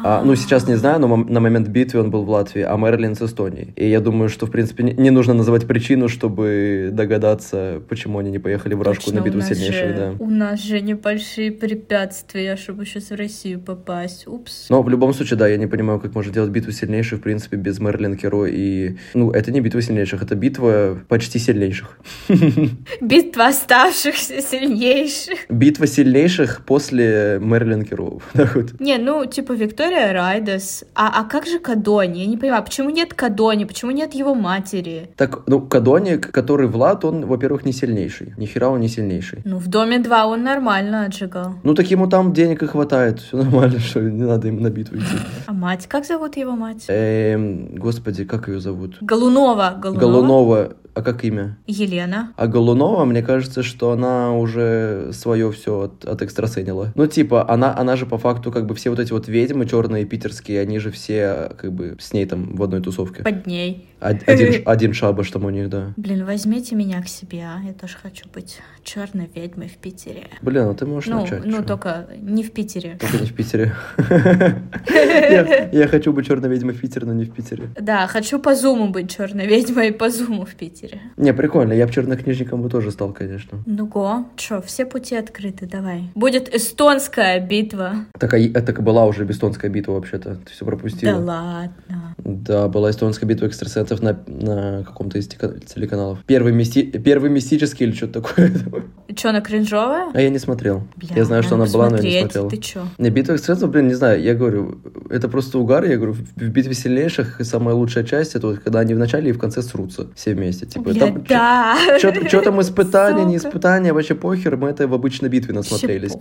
А, 0.07 0.21
ну, 0.23 0.35
сейчас 0.35 0.67
не 0.67 0.75
знаю, 0.75 0.99
но 0.99 1.17
на 1.17 1.39
момент 1.39 1.67
битвы 1.67 1.99
он 1.99 2.11
был 2.11 2.25
в 2.25 2.29
Латвии, 2.29 2.61
а 2.61 2.77
Мэрилин 2.77 3.15
с 3.15 3.23
Эстонии. 3.23 3.73
И 3.75 3.89
я 3.89 3.99
думаю, 3.99 4.29
что, 4.29 4.45
в 4.45 4.51
принципе, 4.51 4.83
не, 4.83 5.09
нужно 5.09 5.33
называть 5.33 5.65
причину, 5.65 6.09
чтобы 6.09 6.89
догадаться, 6.93 7.81
почему 7.89 8.19
они 8.19 8.29
не 8.29 8.37
поехали 8.37 8.75
в 8.75 8.83
Рашку 8.83 9.05
Точно, 9.05 9.21
на 9.21 9.25
битву 9.25 9.41
сильнейших, 9.41 9.73
же- 9.73 9.93
да. 9.95 10.23
У 10.23 10.29
нас 10.29 10.61
же 10.61 10.79
небольшие 10.79 11.51
препятствия, 11.51 12.55
чтобы 12.55 12.85
сейчас 12.85 13.09
в 13.09 13.15
Россию 13.15 13.59
попасть. 13.59 14.27
Упс. 14.27 14.69
Но 14.69 14.83
в 14.83 14.89
любом 14.89 15.11
случае, 15.11 15.39
да, 15.39 15.47
я 15.47 15.57
не 15.57 15.65
понимаю, 15.65 15.99
как 15.99 16.13
можно 16.13 16.31
делать 16.31 16.51
битву 16.51 16.71
сильнейших, 16.71 17.17
в 17.17 17.23
принципе, 17.23 17.57
без 17.57 17.79
Мэрилин 17.79 18.15
Керо. 18.15 18.45
И, 18.45 18.97
ну, 19.15 19.31
это 19.31 19.51
не 19.51 19.59
битва 19.59 19.81
сильнейших, 19.81 20.21
это 20.21 20.35
битва 20.35 20.99
почти 21.07 21.39
сильнейших. 21.39 21.97
Битва 23.01 23.47
оставшихся 23.47 24.39
сильнейших. 24.39 25.39
Битва 25.49 25.87
сильнейших 25.87 26.63
после 26.63 27.39
Мэрилин 27.41 27.85
Керо. 27.85 28.19
Не, 28.79 28.97
ну, 28.97 29.25
типа 29.25 29.53
Виктория 29.53 29.94
Райдес. 30.13 30.83
А, 30.93 31.21
а 31.21 31.23
как 31.23 31.45
же 31.45 31.59
Кадони? 31.59 32.19
Я 32.19 32.25
не 32.27 32.37
понимаю, 32.37 32.63
почему 32.63 32.89
нет 32.89 33.13
Кадони? 33.13 33.65
Почему 33.65 33.91
нет 33.91 34.13
его 34.13 34.35
матери? 34.35 35.09
Так, 35.15 35.47
ну, 35.47 35.61
Кадони, 35.61 36.17
который 36.17 36.67
Влад, 36.67 37.05
он, 37.05 37.25
во-первых, 37.25 37.65
не 37.65 37.73
сильнейший. 37.73 38.33
Ни 38.37 38.45
хера 38.45 38.69
он 38.69 38.79
не 38.79 38.87
сильнейший. 38.87 39.41
Ну, 39.45 39.57
в 39.57 39.67
Доме 39.67 39.99
2 39.99 40.25
он 40.27 40.43
нормально 40.43 41.05
отжигал. 41.05 41.55
Ну, 41.63 41.73
так 41.73 41.91
ему 41.91 42.07
там 42.07 42.33
денег 42.33 42.63
и 42.63 42.67
хватает, 42.67 43.19
все 43.19 43.37
нормально, 43.37 43.79
что 43.79 44.01
не 44.01 44.23
надо 44.23 44.47
им 44.47 44.61
на 44.61 44.69
битву 44.69 44.97
идти. 44.97 45.17
А 45.47 45.53
мать? 45.53 45.87
Как 45.87 46.05
зовут 46.05 46.37
его 46.37 46.51
мать? 46.51 46.85
Эм, 46.87 47.75
господи, 47.75 48.25
как 48.25 48.47
ее 48.47 48.59
зовут? 48.59 48.97
Голунова. 49.01 49.75
Голунова. 49.81 49.99
Голунова. 49.99 50.69
А 50.95 51.01
как 51.01 51.25
имя? 51.25 51.57
Елена. 51.67 52.31
А 52.37 52.47
Голунова, 52.47 53.03
мне 53.03 53.21
кажется, 53.21 53.63
что 53.63 53.91
она 53.91 54.31
уже 54.31 55.09
свое 55.11 55.51
все 55.51 55.81
от, 55.81 56.05
от 56.05 56.21
экстрасенила. 56.21 56.93
Ну, 56.95 57.05
типа, 57.05 57.49
она, 57.49 57.77
она 57.77 57.97
же 57.97 58.05
по 58.05 58.17
факту, 58.17 58.49
как 58.49 58.65
бы, 58.65 58.75
все 58.75 58.89
вот 58.91 58.99
эти 58.99 59.11
вот 59.11 59.27
ведьмы 59.27 59.65
черные 59.65 59.84
питерские, 60.05 60.61
они 60.61 60.79
же 60.79 60.89
все, 60.91 61.51
как 61.57 61.71
бы, 61.71 61.95
с 61.99 62.11
ней 62.13 62.25
там 62.25 62.55
в 62.55 62.63
одной 62.63 62.81
тусовке. 62.81 63.23
Под 63.23 63.45
ней. 63.45 63.87
Од- 64.01 64.27
Один, 64.27 64.61
один 64.65 64.93
шабаш 64.93 65.31
там 65.31 65.45
у 65.45 65.49
них, 65.49 65.69
да. 65.69 65.93
Блин, 65.97 66.25
возьмите 66.25 66.75
меня 66.75 67.01
к 67.01 67.07
себе, 67.07 67.43
а? 67.45 67.61
Я 67.65 67.73
тоже 67.73 67.95
хочу 68.01 68.25
быть 68.33 68.59
черной 68.83 69.29
ведьмой 69.33 69.67
в 69.67 69.77
Питере. 69.77 70.27
Блин, 70.41 70.63
а 70.69 70.73
ты 70.73 70.85
можешь 70.85 71.09
Ну, 71.09 71.21
начать. 71.21 71.45
ну 71.45 71.57
чё? 71.57 71.63
только 71.63 72.07
не 72.19 72.43
в 72.43 72.51
Питере. 72.51 72.97
Только 72.99 73.17
не 73.17 73.27
в 73.29 73.33
Питере. 73.33 73.73
Я 75.71 75.87
хочу 75.87 76.13
быть 76.13 76.27
черной 76.27 76.49
ведьмой 76.49 76.73
в 76.73 76.81
Питере, 76.81 77.05
но 77.07 77.13
не 77.13 77.25
в 77.25 77.31
Питере. 77.31 77.69
Да, 77.79 78.07
хочу 78.07 78.39
по 78.39 78.55
зуму 78.55 78.89
быть 78.89 79.09
черной 79.15 79.47
ведьмой 79.47 79.91
по 79.91 80.09
зуму 80.09 80.45
в 80.45 80.55
Питере. 80.55 81.01
Не, 81.17 81.33
прикольно, 81.33 81.73
я 81.73 81.87
бы 81.87 81.93
чернокнижником 81.93 82.61
бы 82.61 82.69
тоже 82.69 82.91
стал, 82.91 83.13
конечно. 83.13 83.59
Ну 83.65 83.85
го, 83.87 84.25
чё, 84.35 84.61
все 84.61 84.85
пути 84.85 85.15
открыты, 85.15 85.65
давай. 85.65 86.09
Будет 86.15 86.53
эстонская 86.53 87.39
битва. 87.39 88.05
Так, 88.19 88.33
а 88.33 88.37
и- 88.37 88.51
это 88.53 88.73
была 88.81 89.05
уже 89.05 89.25
эстонская 89.25 89.64
битва 89.69 89.93
вообще-то, 89.93 90.35
ты 90.35 90.51
все 90.51 90.65
пропустила. 90.65 91.13
Да 91.13 91.19
ладно. 91.19 92.15
Да, 92.17 92.67
была 92.67 92.91
эстонская 92.91 93.27
битва 93.27 93.47
экстрасенсов 93.47 94.01
на, 94.01 94.17
на 94.27 94.83
каком-то 94.83 95.17
из 95.17 95.27
телеканалов. 95.27 96.19
Первый, 96.25 96.53
мисти... 96.53 96.83
Первый 96.83 97.29
мистический 97.29 97.85
или 97.85 97.93
что-то 97.93 98.21
такое. 98.21 98.51
Чё, 99.15 99.29
она 99.29 99.41
кринжовая? 99.41 100.11
А 100.13 100.21
я 100.21 100.29
не 100.29 100.39
смотрел. 100.39 100.87
Бля, 100.95 101.09
я 101.15 101.25
знаю, 101.25 101.43
что 101.43 101.55
она 101.55 101.65
была, 101.65 101.89
но 101.89 101.97
я 101.97 102.03
не 102.03 102.19
смотрел. 102.21 102.49
Ты 102.49 102.57
чё? 102.57 102.83
Не, 102.97 103.09
битва 103.09 103.33
экстрасенсов, 103.33 103.69
блин, 103.71 103.87
не 103.87 103.93
знаю, 103.93 104.21
я 104.21 104.33
говорю, 104.33 104.79
это 105.09 105.27
просто 105.29 105.59
угар, 105.59 105.83
я 105.85 105.97
говорю, 105.97 106.13
в 106.13 106.35
в 106.35 106.49
битве 106.49 106.73
сильнейших 106.73 107.41
самая 107.43 107.75
лучшая 107.75 108.03
часть, 108.03 108.35
это 108.35 108.47
вот 108.47 108.59
когда 108.59 108.79
они 108.79 108.93
в 108.93 108.97
начале 108.97 109.29
и 109.29 109.33
в 109.33 109.39
конце 109.39 109.61
срутся 109.61 110.07
все 110.15 110.33
вместе. 110.33 110.65
Типа, 110.65 110.89
Бля, 110.89 111.07
там 111.07 111.23
да. 111.23 111.77
что 111.99 112.41
там 112.41 112.61
испытания, 112.65 113.25
не 113.25 113.37
Сука. 113.37 113.49
испытания, 113.49 113.93
вообще 113.93 114.15
похер, 114.15 114.57
мы 114.57 114.69
это 114.69 114.87
в 114.87 114.93
обычной 114.93 115.29
битве 115.29 115.53
насмотрелись. 115.53 116.13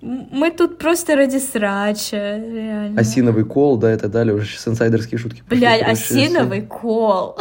Мы 0.00 0.50
тут 0.50 0.78
просто 0.78 1.16
ради 1.16 1.38
срача, 1.38 2.16
реально. 2.16 2.87
Осиновый 2.96 3.44
кол, 3.44 3.76
да, 3.76 3.92
и 3.92 3.96
так 3.96 4.10
далее, 4.10 4.34
уже 4.34 4.46
сейчас 4.46 4.68
инсайдерские 4.68 5.18
шутки. 5.18 5.42
Блядь, 5.48 5.82
осиновый 5.82 6.62
кол. 6.62 7.36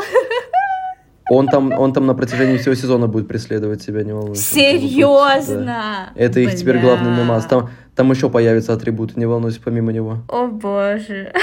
Он 1.30 1.48
там, 1.48 1.72
он 1.78 1.94
там 1.94 2.06
на 2.06 2.14
протяжении 2.14 2.58
всего 2.58 2.74
сезона 2.74 3.08
будет 3.08 3.28
преследовать 3.28 3.82
себя, 3.82 4.04
не 4.04 4.14
волнуйся. 4.14 4.42
Да. 4.42 4.62
Серьезно? 4.62 6.10
Это 6.16 6.40
их 6.40 6.56
теперь 6.56 6.80
главный 6.80 7.12
мемас. 7.12 7.46
Там, 7.46 7.70
там 7.98 8.12
еще 8.12 8.30
появятся 8.30 8.74
атрибуты, 8.74 9.14
не 9.20 9.26
волнуйся, 9.26 9.60
помимо 9.64 9.92
него. 9.92 10.20
О 10.30 10.48
боже. 10.48 11.34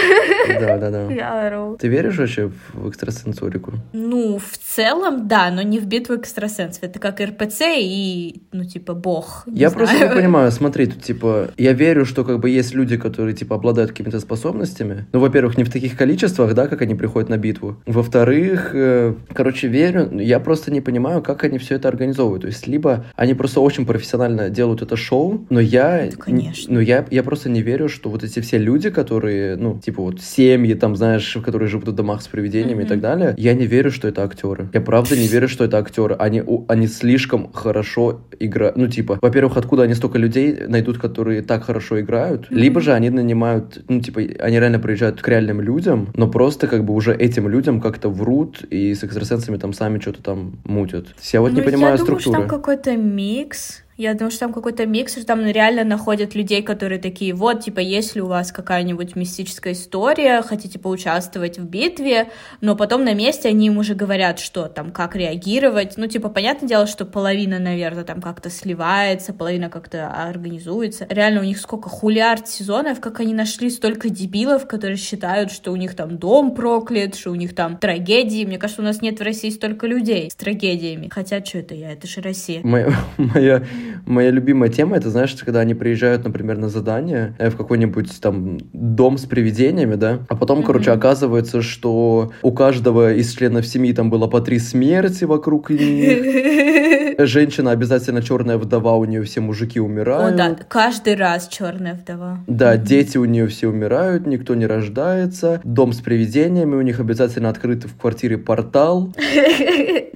Да, 0.60 0.78
да, 0.78 0.90
да. 0.90 1.10
Я 1.12 1.46
ору. 1.48 1.76
Ты 1.80 1.88
веришь 1.88 2.16
вообще 2.18 2.50
в 2.72 2.88
экстрасенсорику? 2.88 3.72
Ну, 3.92 4.38
в 4.38 4.56
целом, 4.58 5.26
да, 5.26 5.50
но 5.50 5.62
не 5.62 5.78
в 5.80 5.86
битву 5.86 6.14
экстрасенсов. 6.16 6.82
Это 6.82 6.98
как 7.00 7.20
РПЦ 7.20 7.62
и, 7.78 8.42
ну, 8.52 8.64
типа, 8.64 8.94
бог. 8.94 9.42
не 9.46 9.58
Я 9.58 9.70
знаю. 9.70 9.86
просто 9.88 10.06
не 10.08 10.14
понимаю, 10.14 10.52
смотри, 10.52 10.86
тут 10.86 11.02
типа, 11.02 11.48
я 11.56 11.72
верю, 11.72 12.04
что 12.04 12.24
как 12.24 12.38
бы 12.40 12.50
есть 12.50 12.74
люди, 12.74 12.96
которые 12.96 13.34
типа 13.34 13.56
обладают 13.56 13.90
какими-то 13.90 14.20
способностями. 14.20 15.06
Ну, 15.12 15.18
во-первых, 15.20 15.58
не 15.58 15.64
в 15.64 15.72
таких 15.72 15.96
количествах, 15.96 16.54
да, 16.54 16.68
как 16.68 16.82
они 16.82 16.94
приходят 16.94 17.28
на 17.28 17.36
битву. 17.36 17.76
Во-вторых, 17.86 18.70
э, 18.74 19.14
короче, 19.32 19.66
верю, 19.68 20.08
но 20.10 20.22
я 20.22 20.38
просто 20.38 20.70
не 20.72 20.80
понимаю, 20.80 21.20
как 21.22 21.42
они 21.44 21.58
все 21.58 21.74
это 21.76 21.88
организовывают. 21.88 22.42
То 22.42 22.48
есть, 22.48 22.66
либо 22.68 23.04
они 23.16 23.34
просто 23.34 23.60
очень 23.60 23.86
профессионально 23.86 24.50
делают 24.50 24.82
это 24.82 24.96
шоу, 24.96 25.44
но 25.50 25.58
я, 25.58 25.98
Это 26.06 26.16
конечно. 26.44 26.74
но 26.74 26.80
я, 26.80 27.04
я 27.10 27.22
просто 27.22 27.48
не 27.50 27.62
верю, 27.62 27.88
что 27.88 28.10
вот 28.10 28.24
эти 28.24 28.40
все 28.40 28.58
люди, 28.58 28.90
которые, 28.90 29.56
ну, 29.56 29.78
типа 29.78 30.02
вот 30.02 30.20
семьи, 30.20 30.74
там, 30.74 30.96
знаешь, 30.96 31.36
которые 31.44 31.68
живут 31.68 31.88
в 31.88 31.92
домах 31.92 32.22
с 32.22 32.28
привидениями 32.28 32.80
и 32.82 32.84
Мгм. 32.84 32.88
так 32.88 33.00
далее, 33.00 33.34
я 33.36 33.54
не 33.54 33.66
верю, 33.66 33.90
что 33.90 34.08
это 34.08 34.22
актеры. 34.24 34.68
Я 34.72 34.80
правда 34.80 35.16
не 35.16 35.26
верю, 35.26 35.48
что 35.48 35.64
это 35.64 35.78
актеры. 35.78 36.14
Они, 36.18 36.42
у- 36.42 36.64
они 36.68 36.86
слишком 36.86 37.52
хорошо 37.52 38.20
играют. 38.38 38.76
Ну, 38.76 38.88
типа, 38.88 39.18
во-первых, 39.22 39.56
откуда 39.56 39.82
они 39.84 39.94
столько 39.94 40.18
людей 40.18 40.56
найдут, 40.68 40.98
которые 40.98 41.42
так 41.42 41.64
хорошо 41.64 42.00
играют? 42.00 42.50
Мгм. 42.50 42.58
Либо 42.60 42.80
же 42.80 42.92
они 42.92 43.10
нанимают, 43.10 43.82
ну, 43.88 44.00
типа, 44.00 44.20
они 44.40 44.58
реально 44.60 44.78
приезжают 44.78 45.20
к 45.22 45.28
реальным 45.28 45.60
людям, 45.60 46.08
но 46.14 46.28
просто 46.28 46.66
как 46.66 46.84
бы 46.84 46.94
уже 46.94 47.14
этим 47.14 47.48
людям 47.48 47.80
как-то 47.80 48.08
врут 48.08 48.62
и 48.70 48.94
с 48.94 49.04
экстрасенсами 49.04 49.56
там 49.56 49.72
сами 49.72 49.98
что-то 49.98 50.22
там 50.22 50.58
мутят. 50.64 51.06
Я 51.32 51.40
вот 51.40 51.52
не 51.52 51.60
Ну, 51.60 51.64
понимаю 51.64 51.92
я 51.96 51.98
думаю, 51.98 52.18
что 52.20 52.30
структуры. 52.30 52.38
там 52.40 52.48
какой-то 52.48 52.96
микс. 52.96 53.83
Я 53.96 54.14
думаю, 54.14 54.32
что 54.32 54.40
там 54.40 54.52
какой-то 54.52 54.86
микс, 54.86 55.12
что 55.12 55.24
там 55.24 55.46
реально 55.46 55.84
находят 55.84 56.34
людей, 56.34 56.62
которые 56.62 57.00
такие, 57.00 57.32
вот, 57.32 57.60
типа, 57.60 57.78
если 57.78 58.18
у 58.18 58.26
вас 58.26 58.50
какая-нибудь 58.50 59.14
мистическая 59.14 59.72
история, 59.72 60.42
хотите 60.42 60.80
поучаствовать 60.80 61.58
в 61.58 61.64
битве, 61.64 62.28
но 62.60 62.74
потом 62.74 63.04
на 63.04 63.14
месте 63.14 63.48
они 63.48 63.68
им 63.68 63.78
уже 63.78 63.94
говорят, 63.94 64.40
что 64.40 64.66
там, 64.66 64.90
как 64.90 65.14
реагировать. 65.14 65.94
Ну, 65.96 66.08
типа, 66.08 66.28
понятное 66.28 66.68
дело, 66.68 66.86
что 66.88 67.04
половина, 67.04 67.60
наверное, 67.60 68.02
там 68.02 68.20
как-то 68.20 68.50
сливается, 68.50 69.32
половина 69.32 69.70
как-то 69.70 70.08
организуется. 70.08 71.06
Реально, 71.08 71.42
у 71.42 71.44
них 71.44 71.60
сколько 71.60 71.88
хулиард 71.88 72.48
сезонов, 72.48 72.98
как 72.98 73.20
они 73.20 73.32
нашли 73.32 73.70
столько 73.70 74.08
дебилов, 74.08 74.66
которые 74.66 74.96
считают, 74.96 75.52
что 75.52 75.70
у 75.70 75.76
них 75.76 75.94
там 75.94 76.18
дом 76.18 76.56
проклят, 76.56 77.14
что 77.14 77.30
у 77.30 77.36
них 77.36 77.54
там 77.54 77.76
трагедии. 77.76 78.44
Мне 78.44 78.58
кажется, 78.58 78.82
у 78.82 78.84
нас 78.84 79.02
нет 79.02 79.20
в 79.20 79.22
России 79.22 79.50
столько 79.50 79.86
людей 79.86 80.30
с 80.32 80.34
трагедиями. 80.34 81.08
Хотя, 81.12 81.44
что 81.44 81.58
это 81.58 81.76
я? 81.76 81.92
Это 81.92 82.08
же 82.08 82.20
Россия. 82.20 82.60
Моя 82.64 82.92
Моя 84.06 84.30
любимая 84.30 84.68
тема, 84.70 84.96
это, 84.96 85.10
знаешь, 85.10 85.34
когда 85.44 85.60
они 85.60 85.74
приезжают, 85.74 86.24
например, 86.24 86.58
на 86.58 86.68
задание 86.68 87.34
э, 87.38 87.50
в 87.50 87.56
какой-нибудь 87.56 88.20
там 88.20 88.58
дом 88.72 89.18
с 89.18 89.24
привидениями, 89.24 89.94
да, 89.94 90.20
а 90.28 90.36
потом, 90.36 90.58
Мгм. 90.58 90.66
короче, 90.66 90.90
оказывается, 90.90 91.62
что 91.62 92.32
у 92.42 92.52
каждого 92.52 93.12
из 93.14 93.32
членов 93.32 93.66
семьи 93.66 93.92
там 93.92 94.10
было 94.10 94.26
по 94.26 94.40
три 94.40 94.58
смерти 94.58 95.24
вокруг 95.24 95.70
них. 95.70 97.14
Женщина 97.18 97.70
обязательно 97.70 98.22
черная 98.22 98.58
вдова, 98.58 98.96
у 98.96 99.04
нее 99.04 99.22
все 99.22 99.40
мужики 99.40 99.78
О, 99.80 99.84
умирают. 99.84 100.36
да, 100.36 100.56
каждый 100.68 101.14
раз 101.14 101.48
черная 101.48 101.94
вдова. 101.94 102.40
Да, 102.46 102.76
дети 102.76 103.18
у 103.18 103.24
нее 103.24 103.46
все 103.46 103.68
умирают, 103.68 104.26
никто 104.26 104.54
не 104.54 104.66
рождается. 104.66 105.60
Дом 105.64 105.92
с 105.92 106.00
привидениями, 106.00 106.74
у 106.74 106.80
них 106.82 107.00
обязательно 107.00 107.48
открыт 107.48 107.84
в 107.84 107.96
квартире 107.96 108.38
портал. 108.38 109.12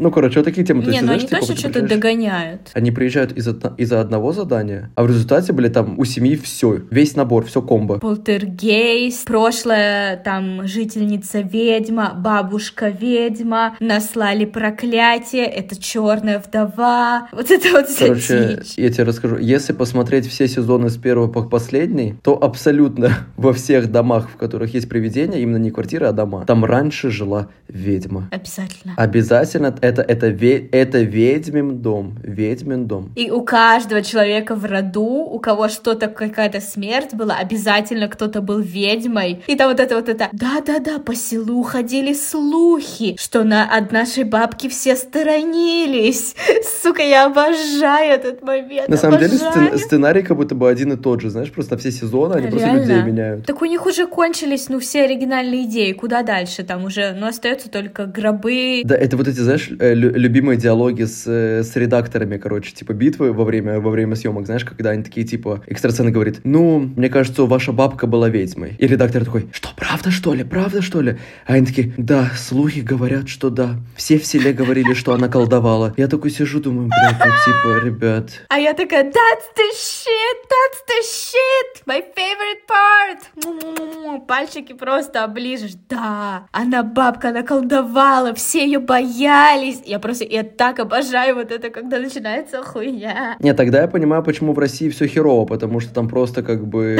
Ну, 0.01 0.13
короче, 0.13 0.39
вот 0.39 0.45
такие 0.45 0.65
темы. 0.65 0.85
Не, 0.85 1.01
ну 1.01 1.11
они 1.11 1.23
типа, 1.23 1.41
точно 1.41 1.49
вот 1.49 1.59
что-то 1.59 1.83
догоняют. 1.83 2.71
Они 2.75 2.93
приезжают 2.93 3.33
из-за 3.33 3.53
из-за 3.77 4.01
одного 4.01 4.33
задания, 4.33 4.91
а 4.95 5.03
в 5.03 5.09
результате, 5.09 5.53
блядь, 5.53 5.73
там 5.73 5.99
у 5.99 6.05
семьи 6.05 6.37
все, 6.37 6.81
весь 6.91 7.17
набор, 7.17 7.45
все 7.45 7.63
комбо. 7.63 7.99
Полтергейст, 7.99 9.27
прошлая 9.27 10.17
там 10.17 10.67
жительница 10.67 11.41
ведьма, 11.41 12.15
бабушка 12.15 12.89
ведьма, 12.89 13.77
наслали 13.81 14.45
проклятие, 14.45 15.45
это 15.45 15.81
черная 15.81 16.39
вдова, 16.39 17.29
вот 17.33 17.51
это 17.51 17.69
вот 17.73 17.89
вся 17.89 18.07
Короче, 18.07 18.61
дичь. 18.63 18.75
я 18.77 18.91
тебе 18.91 19.05
расскажу. 19.05 19.39
Если 19.39 19.73
посмотреть 19.73 20.27
все 20.29 20.49
сезоны 20.49 20.91
с 20.91 20.97
первого 20.97 21.29
по 21.29 21.43
последний, 21.43 22.15
то 22.23 22.43
абсолютно 22.43 23.11
во 23.37 23.53
всех 23.53 23.91
домах, 23.91 24.29
в 24.31 24.37
которых 24.37 24.75
есть 24.75 24.89
привидения, 24.89 25.39
именно 25.39 25.57
не 25.57 25.71
квартиры, 25.71 26.07
а 26.07 26.13
дома, 26.13 26.45
там 26.47 26.65
раньше 26.65 27.11
жила 27.11 27.49
ведьма. 27.69 28.29
Обязательно. 28.31 28.95
Обязательно 28.97 29.75
это, 29.81 30.03
это, 30.03 30.27
это 30.27 31.01
ведьмин 31.01 31.79
дом. 31.79 32.15
Ведьмин 32.23 32.87
дом. 32.87 33.13
И 33.17 33.31
у 33.31 33.43
каждого 33.49 34.03
человека 34.03 34.55
в 34.55 34.67
роду, 34.67 35.07
у 35.07 35.39
кого 35.39 35.69
что-то, 35.69 36.09
какая-то 36.09 36.61
смерть 36.61 37.15
была, 37.15 37.35
обязательно 37.37 38.07
кто-то 38.09 38.43
был 38.43 38.59
ведьмой. 38.59 39.43
И 39.47 39.57
там 39.57 39.71
вот 39.71 39.81
это 39.81 39.95
вот 39.95 40.11
это, 40.11 40.29
да-да-да, 40.33 40.99
по 40.99 41.15
селу 41.15 41.63
ходили 41.63 42.13
слухи, 42.13 43.17
что 43.19 43.45
на, 43.45 43.65
от 43.65 43.91
нашей 43.91 44.25
бабки 44.25 44.69
все 44.69 44.97
сторонились. 44.97 46.35
Сука, 46.83 47.03
я 47.03 47.25
обожаю 47.25 48.13
этот 48.17 48.43
момент. 48.43 48.87
На 48.89 48.99
самом 48.99 49.19
деле 49.19 49.39
обожаю. 49.39 49.69
сцен- 49.71 49.79
сценарий 49.79 50.23
как 50.23 50.37
будто 50.37 50.55
бы 50.55 50.69
один 50.69 50.93
и 50.93 50.97
тот 50.97 51.23
же, 51.23 51.31
знаешь, 51.31 51.51
просто 51.51 51.79
все 51.79 51.91
сезоны, 51.91 52.35
они 52.35 52.49
просто 52.49 52.67
Реально. 52.69 52.83
людей 52.83 53.03
меняют. 53.03 53.47
Так 53.47 53.63
у 53.63 53.65
них 53.65 53.87
уже 53.87 54.07
кончились, 54.07 54.69
ну, 54.69 54.79
все 54.79 55.05
оригинальные 55.05 55.65
идеи. 55.65 55.93
Куда 55.93 56.23
дальше? 56.23 56.65
Там 56.65 56.85
уже, 56.85 57.17
ну, 57.19 57.27
остаются 57.27 57.71
только 57.71 58.05
гробы. 58.05 58.83
Да, 58.85 58.95
это 58.95 59.17
вот 59.17 59.27
эти, 59.27 59.41
знаешь, 59.41 59.71
э, 59.81 59.95
лю- 59.95 60.13
любимые 60.15 60.59
диалоги 60.59 61.05
с, 61.05 61.25
э, 61.27 61.63
с 61.63 61.75
редакторами, 61.77 62.37
короче, 62.37 62.75
типа 62.75 62.93
битвы 62.93 63.38
во 63.39 63.45
время, 63.45 63.81
во 63.81 63.91
время 63.91 64.17
съемок, 64.17 64.47
знаешь, 64.47 64.65
когда 64.65 64.91
они 64.91 65.03
такие, 65.05 65.25
типа, 65.25 65.63
экстрасцены 65.67 66.11
говорит, 66.11 66.41
ну, 66.45 66.81
мне 66.97 67.09
кажется, 67.09 67.45
ваша 67.45 67.73
бабка 67.73 68.07
была 68.07 68.29
ведьмой. 68.29 68.75
И 68.79 68.87
редактор 68.87 69.25
такой, 69.25 69.49
что, 69.53 69.69
правда, 69.77 70.11
что 70.11 70.35
ли, 70.35 70.43
правда, 70.45 70.83
что 70.83 71.01
ли? 71.01 71.19
А 71.47 71.55
они 71.55 71.67
такие, 71.67 71.95
да, 71.97 72.31
слухи 72.37 72.81
говорят, 72.81 73.29
что 73.29 73.51
да. 73.51 73.77
Все 73.97 74.19
в 74.19 74.27
селе 74.27 74.53
говорили, 74.53 74.93
что 74.95 75.13
она 75.13 75.29
колдовала. 75.29 75.95
Я 75.97 76.09
такой 76.09 76.31
сижу, 76.31 76.61
думаю, 76.61 76.89
блядь, 76.89 77.19
ну, 77.19 77.33
типа, 77.47 77.85
ребят, 77.87 78.31
А 78.49 78.59
я 78.59 78.75
такая, 78.75 79.05
that's 79.05 79.49
the 79.57 79.69
shit, 79.77 80.39
that's 80.53 80.81
the 80.89 81.01
shit, 81.05 81.85
my 81.87 82.03
favorite 82.17 82.65
part. 82.67 84.27
Пальчики 84.27 84.73
просто 84.73 85.25
оближешь. 85.25 85.75
Да, 85.89 86.49
она 86.51 86.83
бабка, 86.83 87.29
она 87.29 87.43
колдовала, 87.43 88.35
все 88.35 88.65
ее 88.65 88.81
боялись. 88.81 89.81
Я 89.85 89.99
просто, 89.99 90.25
я 90.25 90.43
так 90.43 90.81
обожаю 90.81 91.37
вот 91.37 91.53
это, 91.53 91.71
когда 91.71 92.01
начинается 92.01 92.63
хуйня. 92.63 93.28
Нет, 93.41 93.57
тогда 93.57 93.83
я 93.83 93.89
понимаю, 93.89 94.23
почему 94.23 94.53
в 94.53 94.59
России 94.59 94.89
все 94.89 95.07
херово, 95.07 95.45
потому 95.45 95.81
что 95.81 95.93
там 95.93 96.09
просто 96.09 96.43
как 96.43 96.67
бы 96.67 96.97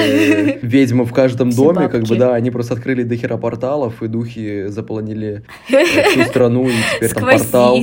ведьмы 0.63 1.05
в 1.05 1.13
каждом 1.13 1.51
доме, 1.51 1.89
как 1.89 2.05
бы, 2.05 2.17
да, 2.17 2.35
они 2.35 2.51
просто 2.51 2.75
открыли 2.75 3.03
дохера 3.03 3.37
порталов, 3.37 4.03
и 4.03 4.09
духи 4.09 4.67
заполонили 4.69 5.45
э, 5.71 5.85
всю 5.85 6.23
страну, 6.29 6.69
и 6.69 6.73
теперь 6.97 7.13
там 7.13 7.25
портал. 7.25 7.79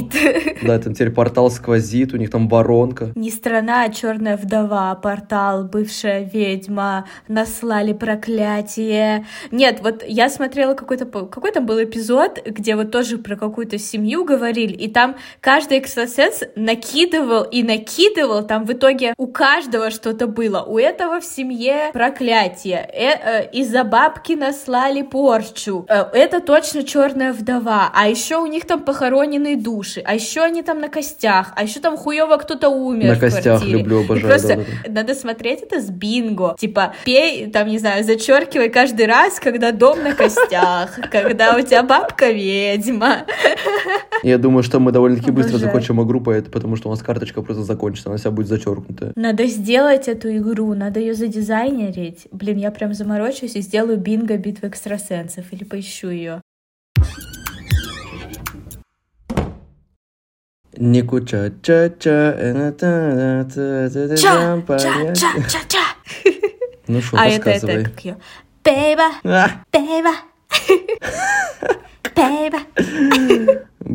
Да, 0.64 0.80
там 0.80 0.94
теперь 0.94 1.12
портал 1.12 1.50
сквозит, 1.52 2.14
у 2.14 2.18
них 2.18 2.30
там 2.30 2.48
воронка. 2.48 3.12
Не 3.16 3.32
страна, 3.32 3.84
а 3.84 3.90
черная 3.90 4.38
вдова, 4.38 4.96
портал, 4.96 5.66
бывшая 5.66 6.30
ведьма, 6.32 7.06
наслали 7.28 7.94
проклятие. 7.94 9.26
Нет, 9.52 9.80
вот 9.82 10.04
я 10.08 10.30
смотрела 10.30 10.74
какой-то 10.74 11.06
какой 11.06 11.52
там 11.52 11.66
был 11.66 11.82
эпизод, 11.84 12.40
где 12.46 12.76
вот 12.76 12.92
тоже 12.92 13.18
про 13.18 13.36
какую-то 13.36 13.78
семью 13.78 14.26
говорили, 14.26 14.74
и 14.74 14.90
там 14.90 15.16
каждый 15.42 15.80
экстрасенс 15.80 16.44
накидывал 16.56 17.44
и 17.44 17.64
накидывал, 17.64 18.35
там 18.42 18.66
в 18.66 18.74
итоге 18.74 19.14
у 19.18 19.28
каждого 19.28 19.92
что-то 19.92 20.28
было. 20.28 20.62
У 20.62 20.78
этого 20.78 21.20
в 21.20 21.26
семье 21.26 21.92
проклятие, 21.94 22.90
э, 22.94 23.44
э, 23.44 23.50
из-за 23.52 23.84
бабки 23.84 24.34
наслали 24.34 25.02
порчу. 25.02 25.86
Э, 25.90 26.06
это 26.14 26.42
точно 26.42 26.84
черная 26.84 27.34
вдова. 27.34 27.92
А 27.94 28.08
еще 28.08 28.38
у 28.38 28.46
них 28.46 28.66
там 28.66 28.82
похороненные 28.82 29.58
души. 29.58 30.02
А 30.06 30.16
еще 30.16 30.42
они 30.42 30.64
там 30.64 30.80
на 30.80 30.90
костях. 30.90 31.54
А 31.56 31.64
еще 31.64 31.80
там 31.80 31.98
хуево 31.98 32.38
кто-то 32.38 32.70
умер. 32.70 33.10
На 33.10 33.16
в 33.16 33.20
костях 33.20 33.60
квартире. 33.60 33.80
люблю, 33.80 34.02
И 34.02 34.06
обожаю, 34.06 34.28
Просто 34.28 34.48
да-да-да. 34.48 34.92
надо 34.92 35.16
смотреть 35.16 35.62
это 35.62 35.82
с 35.82 35.90
бинго. 35.90 36.56
Типа, 36.60 36.94
пей, 37.06 37.50
там, 37.52 37.68
не 37.68 37.80
знаю, 37.80 38.04
зачеркивай 38.04 38.70
каждый 38.70 39.06
раз, 39.06 39.40
когда 39.40 39.72
дом 39.72 40.04
на 40.04 40.14
костях, 40.14 41.00
когда 41.12 41.56
у 41.56 41.62
тебя 41.62 41.84
бабка 41.84 42.32
ведьма. 42.32 43.26
Я 44.24 44.38
думаю, 44.38 44.64
что 44.64 44.80
мы 44.80 44.92
довольно-таки 44.92 45.32
быстро 45.32 45.58
закончим 45.58 46.02
игру, 46.04 46.22
потому 46.22 46.76
что 46.76 46.90
у 46.90 46.92
нас 46.92 47.02
карточка 47.02 47.42
просто 47.42 47.64
закончится, 47.64 48.10
вся 48.26 48.32
будет 48.32 48.48
зачеркнутая. 48.48 49.12
Надо 49.16 49.46
сделать 49.46 50.08
эту 50.08 50.36
игру, 50.38 50.74
надо 50.74 51.00
ее 51.00 51.14
задизайнерить. 51.14 52.28
Блин, 52.32 52.58
я 52.58 52.72
прям 52.72 52.94
заморочусь 52.94 53.56
и 53.56 53.62
сделаю 53.62 53.98
бинго 53.98 54.36
битвы 54.38 54.70
экстрасенсов 54.70 55.46
или 55.54 55.64
поищу 55.64 56.10
ее. 56.10 56.42
Нику 60.78 61.22
ча 61.22 61.52
ча 61.62 61.90
ча 62.00 62.74
Ча, 62.80 63.50
ча, 65.14 65.32
ча, 65.48 65.60
ча. 65.70 65.86
Ну 66.88 67.02
что, 67.02 67.18
А 67.18 67.28
это, 67.28 67.46
рассказывай. 67.52 67.76
это, 67.82 67.90
как 67.92 68.06
ее? 68.06 68.18
Бейба, 68.64 69.12
бейба, 69.72 70.14
бейба. 72.16 72.60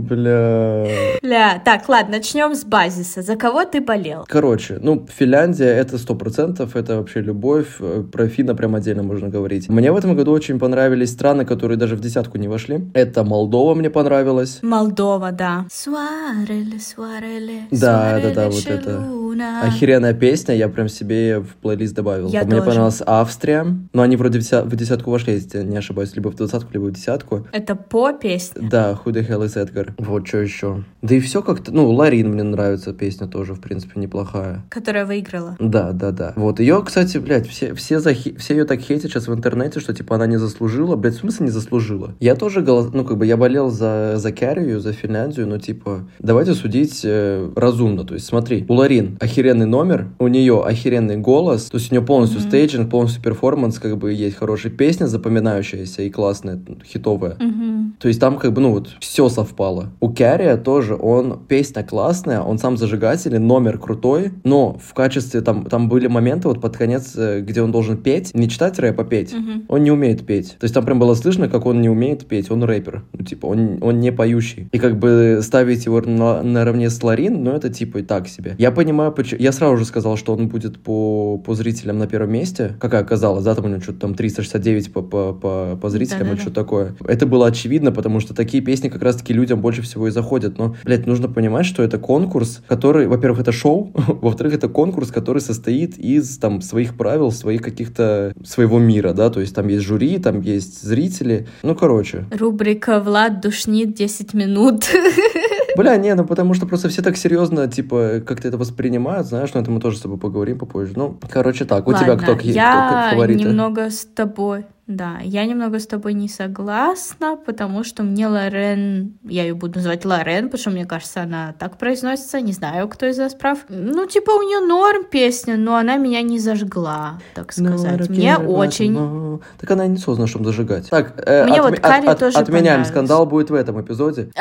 Бля. 0.01 0.87
Бля, 1.23 1.63
так, 1.65 1.89
ладно, 1.89 2.17
начнем 2.17 2.55
с 2.55 2.65
базиса. 2.65 3.23
За 3.23 3.37
кого 3.37 3.65
ты 3.65 3.81
болел? 3.81 4.25
Короче, 4.29 4.79
ну, 4.83 5.07
Финляндия 5.19 5.67
это 5.69 5.99
сто 5.99 6.15
процентов, 6.15 6.77
это 6.77 6.97
вообще 6.97 7.21
любовь. 7.21 7.77
Э, 7.81 8.03
Про 8.11 8.29
Финна 8.29 8.55
прям 8.55 8.75
отдельно 8.75 9.03
можно 9.03 9.29
говорить. 9.29 9.69
Мне 9.69 9.93
в 9.93 9.97
этом 9.97 10.17
году 10.17 10.33
очень 10.33 10.59
понравились 10.59 11.11
страны, 11.13 11.45
которые 11.45 11.77
даже 11.79 11.97
в 11.97 12.01
десятку 12.01 12.39
не 12.39 12.49
вошли. 12.49 12.81
Это 12.95 13.25
Молдова 13.25 13.75
мне 13.75 13.91
понравилась. 13.91 14.59
Молдова, 14.63 15.33
да. 15.33 15.67
Сварели, 15.71 16.79
сварели, 16.79 17.63
Да, 17.71 18.21
да, 18.23 18.35
да, 18.35 18.51
вот 18.51 18.67
это. 18.67 19.20
Шелуна. 19.31 19.63
Охеренная 19.63 20.15
песня, 20.15 20.55
я 20.55 20.69
прям 20.69 20.89
себе 20.89 21.41
в 21.41 21.55
плейлист 21.57 21.95
добавил. 21.95 22.29
Я 22.29 22.43
Мне 22.43 22.51
тоже. 22.57 22.63
понравилась 22.65 23.03
Австрия, 23.07 23.67
но 23.93 24.03
они 24.03 24.17
вроде 24.17 24.39
в, 24.39 24.43
деся- 24.43 24.63
в 24.65 24.75
десятку 24.77 25.11
вошли, 25.11 25.35
если 25.35 25.63
не 25.63 25.77
ошибаюсь, 25.77 26.15
либо 26.15 26.31
в 26.31 26.35
двадцатку, 26.37 26.71
либо 26.73 26.85
в 26.87 26.93
десятку. 26.93 27.47
Это 27.53 27.75
по 27.75 28.13
песне. 28.13 28.69
Да, 28.71 28.99
Who 29.05 29.13
the 29.13 29.27
hell 29.27 29.45
is 29.45 29.57
Edgar? 29.57 29.93
Вот 29.99 30.27
что 30.27 30.39
еще. 30.39 30.85
Да 31.03 31.15
и 31.15 31.21
все 31.21 31.43
как-то, 31.43 31.73
ну, 31.73 31.91
Лорин 31.91 32.31
мне 32.33 32.43
нравится, 32.43 32.93
песня 32.93 33.27
тоже, 33.27 33.55
в 33.55 33.61
принципе, 33.61 34.01
неплохая. 34.01 34.65
Которая 34.69 35.07
выиграла. 35.07 35.57
Да, 35.59 35.93
да, 35.93 36.11
да. 36.11 36.33
Вот 36.37 36.61
ее, 36.61 36.83
кстати, 36.85 37.19
блядь, 37.19 37.47
все, 37.49 37.75
все, 37.75 37.97
захи- 37.99 38.37
все 38.37 38.55
ее 38.55 38.65
так 38.65 38.81
хейтят 38.81 39.11
сейчас 39.11 39.29
в 39.29 39.35
интернете, 39.35 39.81
что 39.81 39.95
типа 39.95 40.17
она 40.17 40.27
не 40.27 40.39
заслужила. 40.39 40.97
Блядь, 40.97 41.15
в 41.15 41.21
смысле 41.21 41.47
не 41.47 41.53
заслужила? 41.53 42.15
Я 42.21 42.35
тоже 42.35 42.61
голос... 42.63 42.91
ну, 42.93 43.05
как 43.05 43.17
бы 43.19 43.27
я 43.27 43.37
болел 43.37 43.71
за, 43.71 44.15
за 44.17 44.33
Кярию, 44.33 44.81
за 44.81 44.93
Финляндию, 44.93 45.47
но 45.47 45.59
типа 45.59 46.07
давайте 46.19 46.55
судить 46.55 47.01
э, 47.05 47.51
разумно. 47.57 48.05
То 48.05 48.15
есть 48.15 48.27
смотри, 48.27 48.65
у 48.69 48.75
Лорин 48.75 49.17
охеренный 49.21 49.67
номер, 49.67 50.09
у 50.19 50.29
нее 50.29 50.63
охеренный 50.65 51.17
голос, 51.19 51.67
то 51.67 51.77
есть 51.77 51.93
у 51.93 51.95
нее 51.95 52.05
полностью 52.05 52.41
Мгм. 52.41 52.49
staging, 52.49 52.91
полностью 52.91 53.23
перформанс, 53.23 53.79
как 53.79 53.99
бы 53.99 54.13
есть 54.13 54.37
хорошая 54.37 54.73
песня, 54.73 55.07
запоминающаяся 55.07 56.03
и 56.03 56.11
классная, 56.11 56.59
хитовая. 56.85 57.37
Мгм. 57.39 57.97
То 58.01 58.09
есть 58.09 58.21
там 58.21 58.39
как 58.39 58.53
бы, 58.53 58.61
ну 58.61 58.73
вот, 58.73 58.91
все 59.01 59.29
совпало. 59.29 59.91
У 60.01 60.11
Кярия 60.11 60.57
тоже, 60.57 60.97
он, 60.97 61.39
песня 61.47 61.83
классная, 61.83 62.41
он 62.41 62.59
сам 62.59 62.77
зажигательный, 62.77 63.39
номер 63.39 63.79
крутой, 63.79 64.33
но 64.45 64.79
в 64.83 64.95
качестве, 64.95 65.41
там, 65.43 65.67
там 65.67 65.89
были 65.89 66.07
моменты 66.07 66.49
вот 66.49 66.61
под 66.61 66.77
конец, 66.77 67.13
э, 67.17 67.41
где 67.41 67.63
он 67.63 67.73
должен 67.73 67.99
петь, 67.99 68.35
не 68.35 68.49
читать 68.49 68.79
рэп, 68.79 69.01
а 69.01 69.05
петь. 69.05 69.35
Мгм. 69.35 69.65
Он 69.69 69.83
не 69.85 69.91
умеет 69.91 70.25
петь. 70.27 70.57
То 70.59 70.65
есть 70.65 70.75
там 70.75 70.85
прям 70.85 70.99
было 70.99 71.15
слышно, 71.15 71.49
как 71.49 71.67
он 71.67 71.81
не 71.81 71.89
умеет 71.89 72.27
петь, 72.27 72.51
он 72.51 72.65
рэпер. 72.65 73.05
Ну, 73.13 73.25
типа, 73.25 73.47
он, 73.47 73.79
он 73.83 74.01
не 74.01 74.13
поющий. 74.13 74.69
И 74.73 74.79
как 74.79 74.99
бы 74.99 75.41
ставить 75.43 75.85
его 75.85 76.01
на, 76.01 76.43
наравне 76.43 76.89
с 76.89 77.03
Ларин, 77.03 77.45
ну, 77.45 77.53
это 77.53 77.69
типа 77.69 77.99
и 77.99 78.03
так 78.03 78.29
себе. 78.29 78.55
Я 78.59 78.71
понимаю, 78.71 79.10
я 79.39 79.53
сразу 79.53 79.77
же 79.77 79.85
сказал, 79.85 80.17
что 80.17 80.33
он 80.33 80.49
будет 80.49 80.81
по, 80.83 81.39
по 81.39 81.55
зрителям 81.55 81.99
на 81.99 82.07
первом 82.07 82.33
месте, 82.33 82.77
как 82.81 82.95
оказалось, 82.95 83.45
да, 83.45 83.55
там 83.55 83.67
у 83.67 83.69
него 83.69 83.81
что-то 83.81 84.01
там 84.01 84.15
369 84.15 84.93
по, 84.93 85.03
по, 85.03 85.33
по, 85.33 85.79
по 85.81 85.91
зрителям 85.91 86.29
или 86.29 86.37
что-то 86.37 86.55
такое. 86.55 86.95
Это 87.07 87.27
было 87.27 87.47
очевидно, 87.47 87.93
потому 87.93 88.21
что 88.21 88.35
такие 88.35 88.63
песни 88.63 88.89
как 88.89 89.03
раз-таки 89.03 89.33
людям 89.33 89.61
больше 89.61 89.83
всего 89.83 90.09
и 90.09 90.11
заходят. 90.11 90.59
Но, 90.59 90.77
блядь, 90.85 91.07
нужно 91.07 91.29
понимать, 91.29 91.67
что 91.67 91.83
это 91.83 91.99
конкурс, 91.99 92.63
который, 92.67 93.07
во-первых, 93.07 93.41
это 93.41 93.53
шоу, 93.53 93.93
во-вторых, 93.95 94.55
это 94.55 94.69
конкурс, 94.69 95.11
который 95.11 95.41
состоит 95.41 95.99
из 95.99 96.39
там 96.39 96.63
своих 96.63 96.97
правил, 96.97 97.33
своих 97.33 97.63
каких-то 97.63 98.33
своего 98.45 98.79
мира, 98.79 99.13
да, 99.13 99.31
то 99.31 99.41
есть 99.41 99.55
там 99.55 99.69
есть 99.69 99.85
жюри, 99.85 100.19
там 100.19 100.41
есть 100.41 100.83
зрители, 100.83 101.49
ну, 101.63 101.75
короче. 101.75 102.27
Рубрика 102.31 103.01
«Влад 103.01 103.41
душнит 103.41 103.95
10 103.95 104.35
минут». 104.35 104.85
Бля, 105.77 105.97
не, 105.97 106.15
ну 106.15 106.25
потому 106.25 106.55
что 106.55 106.67
просто 106.67 106.89
все 106.89 107.03
так 107.03 107.17
серьезно, 107.17 107.69
типа, 107.69 108.21
как-то 108.27 108.49
это 108.49 108.59
воспринимают, 108.59 109.27
знаешь, 109.27 109.53
но 109.55 109.61
это 109.61 109.71
мы 109.71 109.81
тоже 109.81 109.99
с 109.99 110.01
тобой 110.01 110.19
поговорим 110.19 110.59
попозже. 110.59 110.93
Ну, 110.97 111.19
короче, 111.31 111.65
так, 111.65 111.87
у 111.87 111.91
Ладно, 111.91 112.07
тебя 112.07 112.17
кто, 112.17 112.49
я 112.49 113.07
кто 113.07 113.11
фавориты? 113.17 113.41
немного 113.45 113.91
с 113.91 114.05
тобой 114.05 114.67
да, 114.91 115.19
я 115.23 115.47
немного 115.47 115.79
с 115.79 115.87
тобой 115.87 116.15
не 116.15 116.29
согласна, 116.29 117.37
потому 117.37 117.85
что 117.85 118.03
мне 118.03 118.27
Лорен, 118.27 119.19
я 119.23 119.43
ее 119.45 119.55
буду 119.55 119.77
называть 119.77 120.05
Лорен, 120.05 120.47
потому 120.47 120.59
что 120.61 120.71
мне 120.71 120.85
кажется, 120.85 121.23
она 121.23 121.55
так 121.59 121.79
произносится, 121.79 122.41
не 122.41 122.53
знаю, 122.53 122.89
кто 122.89 123.07
из 123.07 123.19
вас 123.19 123.35
прав. 123.35 123.59
Ну, 123.69 124.07
типа, 124.07 124.33
у 124.33 124.43
нее 124.43 124.59
норм 124.59 125.05
песня, 125.05 125.57
но 125.57 125.77
она 125.77 125.97
меня 125.97 126.23
не 126.23 126.41
зажгла, 126.41 127.21
так 127.35 127.53
сказать. 127.53 128.01
No, 128.01 128.11
мне 128.11 128.37
очень... 128.37 128.97
No. 128.97 129.41
Так 129.61 129.71
она 129.71 129.87
не 129.87 129.97
создана, 129.97 130.27
чтобы 130.27 130.45
зажигать. 130.47 130.91
Так, 130.91 131.15
э, 131.25 131.45
мне 131.45 131.61
от, 131.61 131.71
вот 131.71 131.79
Карри 131.81 132.07
от, 132.07 132.19
тоже 132.19 132.39
Отменяем, 132.39 132.85
скандал 132.85 133.27
будет 133.27 133.51
в 133.51 133.55
этом 133.55 133.81
эпизоде. 133.81 134.31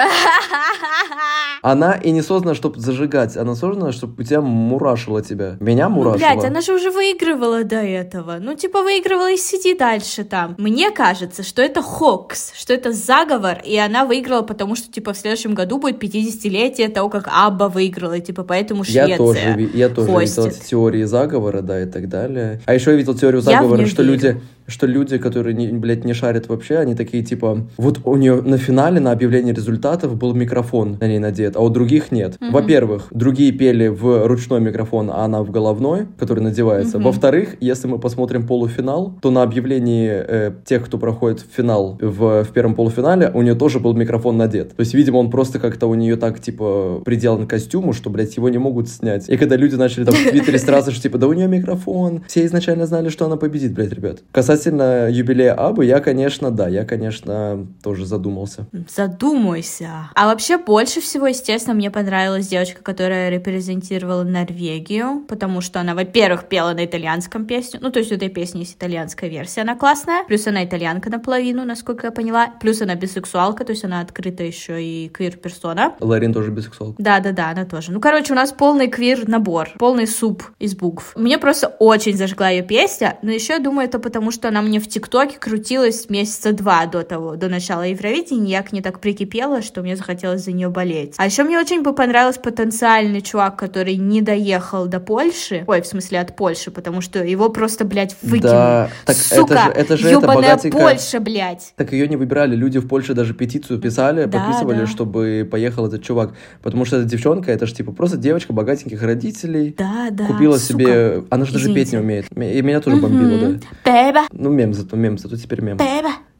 Она 1.62 1.94
и 1.94 2.12
не 2.12 2.22
создана, 2.22 2.56
чтобы 2.56 2.80
зажигать, 2.80 3.36
она 3.36 3.56
создана, 3.56 3.92
чтобы 3.92 4.22
у 4.22 4.26
тебя 4.26 4.42
мурашило 4.42 5.22
тебя. 5.22 5.58
Меня 5.60 5.90
мурашило. 5.90 6.28
Ну, 6.28 6.36
блядь, 6.36 6.46
она 6.50 6.62
же 6.62 6.74
уже 6.74 6.90
выигрывала 6.90 7.64
до 7.64 7.78
этого. 7.78 8.38
Ну, 8.40 8.56
типа, 8.56 8.82
выигрывала 8.82 9.32
и 9.32 9.38
сиди 9.38 9.78
дальше 9.78 10.24
там. 10.40 10.56
Мне 10.58 10.92
кажется, 10.92 11.44
что 11.44 11.62
это 11.62 11.82
хокс, 11.82 12.54
что 12.56 12.74
это 12.74 12.92
заговор, 12.92 13.62
и 13.66 13.78
она 13.78 14.06
выиграла, 14.06 14.42
потому 14.42 14.76
что, 14.76 14.92
типа, 14.92 15.14
в 15.14 15.18
следующем 15.18 15.54
году 15.54 15.80
будет 15.80 16.02
50-летие 16.02 16.90
того, 16.90 17.10
как 17.10 17.28
Абба 17.32 17.68
выиграла, 17.68 18.20
типа, 18.20 18.44
поэтому 18.44 18.84
Швеция 18.84 19.08
Я 19.08 19.18
тоже, 19.18 19.70
я 19.74 19.90
тоже 19.90 20.12
видел 20.12 20.52
теории 20.52 21.04
заговора, 21.04 21.62
да, 21.62 21.82
и 21.82 21.86
так 21.86 22.08
далее. 22.08 22.62
А 22.66 22.74
еще 22.74 22.92
я 22.92 22.98
видел 22.98 23.16
теорию 23.16 23.42
заговора, 23.42 23.86
что 23.86 24.04
верю. 24.04 24.14
люди 24.14 24.42
что 24.70 24.86
люди, 24.86 25.18
которые, 25.18 25.54
не, 25.54 25.68
блядь, 25.68 26.06
не 26.06 26.14
шарят 26.14 26.48
вообще, 26.48 26.78
они 26.78 26.96
такие, 26.96 27.24
типа, 27.24 27.68
вот 27.78 28.00
у 28.06 28.16
нее 28.16 28.42
на 28.42 28.58
финале, 28.58 29.00
на 29.00 29.12
объявлении 29.12 29.52
результатов 29.52 30.16
был 30.16 30.34
микрофон 30.34 30.98
на 31.00 31.08
ней 31.08 31.20
надет, 31.20 31.56
а 31.56 31.62
у 31.62 31.70
других 31.70 32.12
нет. 32.12 32.38
Mm-hmm. 32.40 32.52
Во-первых, 32.52 33.08
другие 33.12 33.52
пели 33.52 33.88
в 33.88 34.28
ручной 34.28 34.62
микрофон, 34.62 35.10
а 35.10 35.26
она 35.26 35.44
в 35.44 35.52
головной, 35.52 36.08
который 36.18 36.42
надевается. 36.42 36.98
Mm-hmm. 36.98 37.04
Во-вторых, 37.04 37.56
если 37.60 37.88
мы 37.88 38.00
посмотрим 38.00 38.46
полуфинал, 38.48 39.16
то 39.22 39.32
на 39.32 39.44
объявлении 39.44 40.10
э, 40.12 40.52
тех, 40.66 40.86
кто 40.86 40.98
проходит 40.98 41.46
финал 41.52 41.98
в, 42.00 42.44
в 42.44 42.50
первом 42.52 42.76
полуфинале, 42.76 43.32
у 43.34 43.42
нее 43.42 43.56
тоже 43.56 43.80
был 43.80 43.94
микрофон 43.94 44.38
надет. 44.38 44.76
То 44.76 44.82
есть, 44.82 44.94
видимо, 44.94 45.18
он 45.18 45.30
просто 45.32 45.60
как-то 45.60 45.88
у 45.88 45.96
нее 45.96 46.16
так, 46.16 46.40
типа, 46.40 47.02
приделан 47.04 47.48
к 47.48 47.50
костюму, 47.50 47.94
что, 47.94 48.10
блядь, 48.10 48.38
его 48.38 48.50
не 48.50 48.60
могут 48.60 48.90
снять. 48.90 49.28
И 49.30 49.38
когда 49.38 49.56
люди 49.56 49.76
начали 49.76 50.06
там 50.06 50.14
в 50.14 50.30
Твиттере 50.30 50.60
сразу, 50.60 50.92
что, 50.92 51.02
типа, 51.02 51.18
да 51.18 51.28
у 51.28 51.34
нее 51.34 51.48
микрофон, 51.48 52.24
все 52.28 52.46
изначально 52.46 52.86
знали, 52.86 53.10
что 53.10 53.26
она 53.26 53.36
победит, 53.36 53.74
блядь, 53.74 53.92
ребят. 53.92 54.20
Касательно 54.32 54.59
касательно 54.60 55.10
юбилея 55.10 55.54
Абы, 55.54 55.86
я, 55.86 56.02
конечно, 56.02 56.52
да, 56.52 56.68
я, 56.68 56.84
конечно, 56.84 57.66
тоже 57.82 58.06
задумался. 58.06 58.66
Задумайся. 58.94 60.10
А 60.16 60.28
вообще 60.28 60.58
больше 60.58 61.00
всего, 61.00 61.28
естественно, 61.28 61.74
мне 61.74 61.90
понравилась 61.90 62.48
девочка, 62.48 62.84
которая 62.84 63.30
репрезентировала 63.30 64.24
Норвегию, 64.24 65.24
потому 65.30 65.62
что 65.62 65.80
она, 65.80 65.96
во-первых, 65.96 66.50
пела 66.50 66.74
на 66.74 66.84
итальянском 66.84 67.46
песню, 67.46 67.80
ну, 67.82 67.90
то 67.90 68.00
есть 68.00 68.12
у 68.12 68.16
этой 68.16 68.28
песни 68.28 68.60
есть 68.60 68.76
итальянская 68.76 69.30
версия, 69.30 69.62
она 69.62 69.76
классная, 69.76 70.26
плюс 70.28 70.46
она 70.46 70.66
итальянка 70.66 71.10
наполовину, 71.10 71.64
насколько 71.64 72.08
я 72.08 72.12
поняла, 72.12 72.48
плюс 72.60 72.82
она 72.82 72.96
бисексуалка, 72.96 73.64
то 73.64 73.72
есть 73.72 73.86
она 73.86 74.02
открыта 74.02 74.44
еще 74.44 74.84
и 74.84 75.08
квир-персона. 75.08 75.94
Ларин 76.02 76.34
тоже 76.34 76.52
бисексуалка. 76.52 77.02
Да-да-да, 77.02 77.52
она 77.52 77.64
тоже. 77.64 77.94
Ну, 77.94 78.02
короче, 78.02 78.34
у 78.34 78.36
нас 78.36 78.52
полный 78.52 78.90
квир-набор, 78.90 79.70
полный 79.78 80.06
суп 80.06 80.44
из 80.60 80.76
букв. 80.76 81.14
Мне 81.16 81.38
просто 81.38 81.68
очень 81.80 82.18
зажгла 82.18 82.50
ее 82.50 82.64
песня, 82.64 83.18
но 83.22 83.32
еще 83.32 83.54
я 83.54 83.60
думаю, 83.60 83.88
это 83.88 84.00
потому, 84.00 84.32
что 84.32 84.39
она 84.46 84.62
мне 84.62 84.80
в 84.80 84.88
ТикТоке 84.88 85.38
крутилась 85.38 86.10
месяца 86.10 86.54
два 86.54 86.86
до 86.86 87.04
того, 87.04 87.36
до 87.36 87.50
начала 87.50 87.84
Евровидения, 87.84 88.60
я 88.60 88.64
к 88.64 88.72
ней 88.72 88.82
так 88.82 89.00
прикипела, 89.00 89.62
что 89.62 89.82
мне 89.82 89.96
захотелось 89.96 90.44
за 90.44 90.52
нее 90.52 90.70
болеть. 90.70 91.16
А 91.18 91.26
еще 91.26 91.44
мне 91.44 91.60
очень 91.60 91.82
бы 91.82 91.94
понравился 91.94 92.40
потенциальный 92.40 93.22
чувак, 93.22 93.58
который 93.58 93.96
не 93.96 94.22
доехал 94.22 94.88
до 94.88 95.00
Польши, 95.00 95.64
ой, 95.68 95.82
в 95.82 95.88
смысле 95.88 96.20
от 96.20 96.36
Польши, 96.36 96.72
потому 96.72 97.02
что 97.02 97.24
его 97.24 97.50
просто, 97.50 97.86
блядь, 97.86 98.16
выкинули. 98.22 98.52
Да, 98.52 98.90
так 99.06 99.16
Сука, 99.16 99.54
это 99.54 99.98
же, 99.98 100.10
это 100.10 100.30
же 100.32 100.58
это 100.58 100.70
Польша, 100.72 101.20
блядь. 101.20 101.74
Так 101.76 101.92
ее 101.94 102.08
не 102.08 102.16
выбирали, 102.16 102.56
люди 102.56 102.80
в 102.80 102.88
Польше 102.88 103.14
даже 103.14 103.34
петицию 103.34 103.80
писали, 103.80 104.26
да, 104.26 104.40
подписывали, 104.40 104.82
да. 104.82 104.88
чтобы 104.88 105.48
поехал 105.50 105.88
этот 105.88 106.04
чувак, 106.04 106.34
потому 106.62 106.86
что 106.86 106.98
эта 106.98 107.06
девчонка, 107.06 107.52
это 107.52 107.66
же 107.66 107.74
типа 107.74 107.92
просто 107.92 108.18
девочка 108.18 108.54
богатеньких 108.54 109.02
родителей, 109.02 109.76
да, 109.78 110.08
да, 110.12 110.26
купила 110.26 110.58
сука. 110.58 110.84
себе, 110.84 111.24
она 111.30 111.46
же 111.46 111.54
даже 111.54 111.74
петь 111.74 111.92
не 111.92 111.98
умеет, 111.98 112.26
и 112.36 112.62
меня 112.62 112.82
тоже 112.82 112.98
бомбило, 112.98 113.60
да. 113.60 113.60
Бэба. 113.86 114.28
Ну, 114.32 114.50
мем 114.50 114.74
зато, 114.74 114.98
мем 114.98 115.18
зато 115.18 115.38
теперь 115.38 115.62
мем. 115.62 115.78